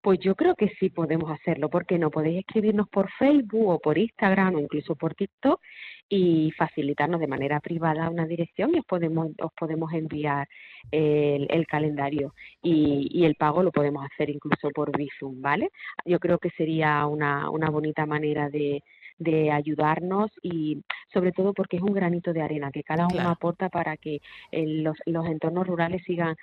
Pues 0.03 0.19
yo 0.19 0.35
creo 0.35 0.57
que 0.57 0.71
sí 0.81 0.91
podemos 0.91 1.31
hacerlo, 1.31 1.69
porque 1.69 2.01
no 2.01 2.11
podéis 2.11 2.41
escribirnos 2.41 2.89
por 2.89 3.09
Facebook 3.13 3.69
o 3.69 3.79
por 3.79 3.97
Instagram 3.97 4.57
o 4.57 4.59
incluso 4.59 4.97
por 4.97 5.15
TikTok 5.15 5.61
y 6.09 6.51
facilitarnos 6.59 7.21
de 7.21 7.29
manera 7.29 7.61
privada 7.61 8.11
una 8.11 8.27
dirección 8.27 8.75
y 8.75 8.81
os 8.81 8.87
podemos, 8.87 9.31
os 9.41 9.53
podemos 9.53 9.93
enviar 9.93 10.49
el, 10.91 11.67
calendario 11.69 12.35
y, 12.61 13.09
y, 13.13 13.25
el 13.25 13.37
pago 13.37 13.63
lo 13.63 13.71
podemos 13.71 14.05
hacer 14.05 14.31
incluso 14.31 14.71
por 14.71 14.97
Bizum, 14.97 15.41
¿vale? 15.41 15.71
Yo 16.05 16.19
creo 16.19 16.39
que 16.39 16.51
sería 16.51 17.07
una, 17.07 17.51
una 17.51 17.71
bonita 17.71 18.05
manera 18.05 18.49
de, 18.49 18.83
de 19.19 19.51
ayudarnos 19.51 20.31
y 20.43 20.83
sobre 21.13 21.33
todo 21.33 21.55
porque 21.55 21.77
es 21.77 21.83
un 21.83 21.95
granito 21.95 22.33
de 22.33 22.43
arena 22.43 22.71
que 22.71 22.83
cada 22.83 23.07
uno 23.07 23.29
aporta 23.31 23.69
para 23.69 23.97
que 23.97 24.21
eh, 24.53 24.67
los, 24.67 24.97
los 25.07 25.27
entornos 25.27 25.67
rurales 25.67 26.03
sigan 26.05 26.37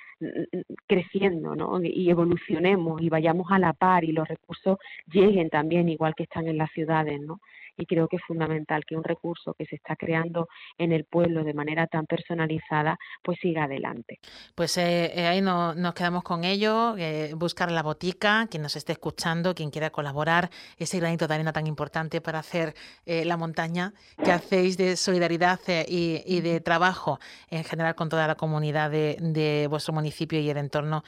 creciendo 0.87 1.55
¿no? 1.55 1.79
y 1.83 2.09
evolucionemos 2.09 3.01
y 3.01 3.09
vayamos 3.09 3.47
a 3.51 3.59
la 3.59 3.73
par 3.73 4.03
y 4.03 4.11
los 4.11 4.27
recursos 4.27 4.77
lleguen 5.11 5.49
también 5.49 5.89
igual 5.89 6.15
que 6.15 6.23
están 6.23 6.47
en 6.47 6.57
las 6.57 6.71
ciudades. 6.71 7.19
¿no? 7.21 7.39
Y 7.77 7.85
creo 7.85 8.07
que 8.07 8.17
es 8.17 8.23
fundamental 8.27 8.83
que 8.85 8.95
un 8.95 9.03
recurso 9.03 9.53
que 9.53 9.65
se 9.65 9.75
está 9.75 9.95
creando 9.95 10.47
en 10.77 10.91
el 10.91 11.05
pueblo 11.05 11.43
de 11.43 11.53
manera 11.53 11.87
tan 11.87 12.05
personalizada 12.05 12.97
pues 13.23 13.39
siga 13.39 13.65
adelante. 13.65 14.19
Pues 14.55 14.77
eh, 14.77 15.11
eh, 15.15 15.25
ahí 15.25 15.41
no, 15.41 15.73
nos 15.73 15.93
quedamos 15.93 16.23
con 16.23 16.43
ello, 16.43 16.95
eh, 16.97 17.33
buscar 17.35 17.71
la 17.71 17.83
botica, 17.83 18.47
quien 18.49 18.63
nos 18.63 18.75
esté 18.75 18.93
escuchando, 18.93 19.55
quien 19.55 19.71
quiera 19.71 19.89
colaborar, 19.89 20.49
ese 20.77 20.99
granito 20.99 21.27
de 21.27 21.35
arena 21.35 21.53
tan 21.53 21.67
importante 21.67 22.21
para 22.21 22.39
hacer 22.39 22.73
la 23.05 23.37
montaña 23.37 23.93
que 24.23 24.31
hacéis 24.31 24.77
de 24.77 24.95
solidaridad 24.95 25.59
y, 25.87 26.41
de 26.41 26.59
trabajo 26.61 27.19
en 27.49 27.63
general 27.63 27.95
con 27.95 28.09
toda 28.09 28.27
la 28.27 28.35
comunidad 28.35 28.91
de, 28.91 29.67
vuestro 29.69 29.93
municipio 29.93 30.39
y 30.39 30.49
el 30.49 30.57
entorno, 30.57 31.03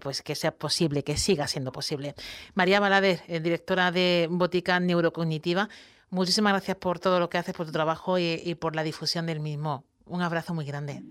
pues 0.00 0.22
que 0.22 0.34
sea 0.34 0.52
posible, 0.52 1.02
que 1.02 1.16
siga 1.16 1.46
siendo 1.46 1.72
posible. 1.72 2.14
María 2.54 2.80
Balader, 2.80 3.20
directora 3.42 3.90
de 3.90 4.28
Botica 4.30 4.78
Neurocognitiva, 4.80 5.68
Muchísimas 6.16 6.54
gracias 6.54 6.78
por 6.78 6.98
todo 6.98 7.20
lo 7.20 7.28
que 7.28 7.36
haces, 7.36 7.54
por 7.54 7.66
tu 7.66 7.72
trabajo 7.72 8.18
y, 8.18 8.54
por 8.58 8.74
la 8.74 8.82
difusión 8.82 9.26
del 9.26 9.38
mismo. 9.38 9.84
Un 10.06 10.22
abrazo 10.22 10.54
muy 10.54 10.64
grande. 10.64 11.02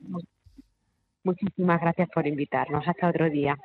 Muchísimas 1.23 1.79
gracias 1.79 2.09
por 2.09 2.25
invitarnos. 2.25 2.83
Hasta 2.87 3.09
otro 3.09 3.29
día. 3.29 3.55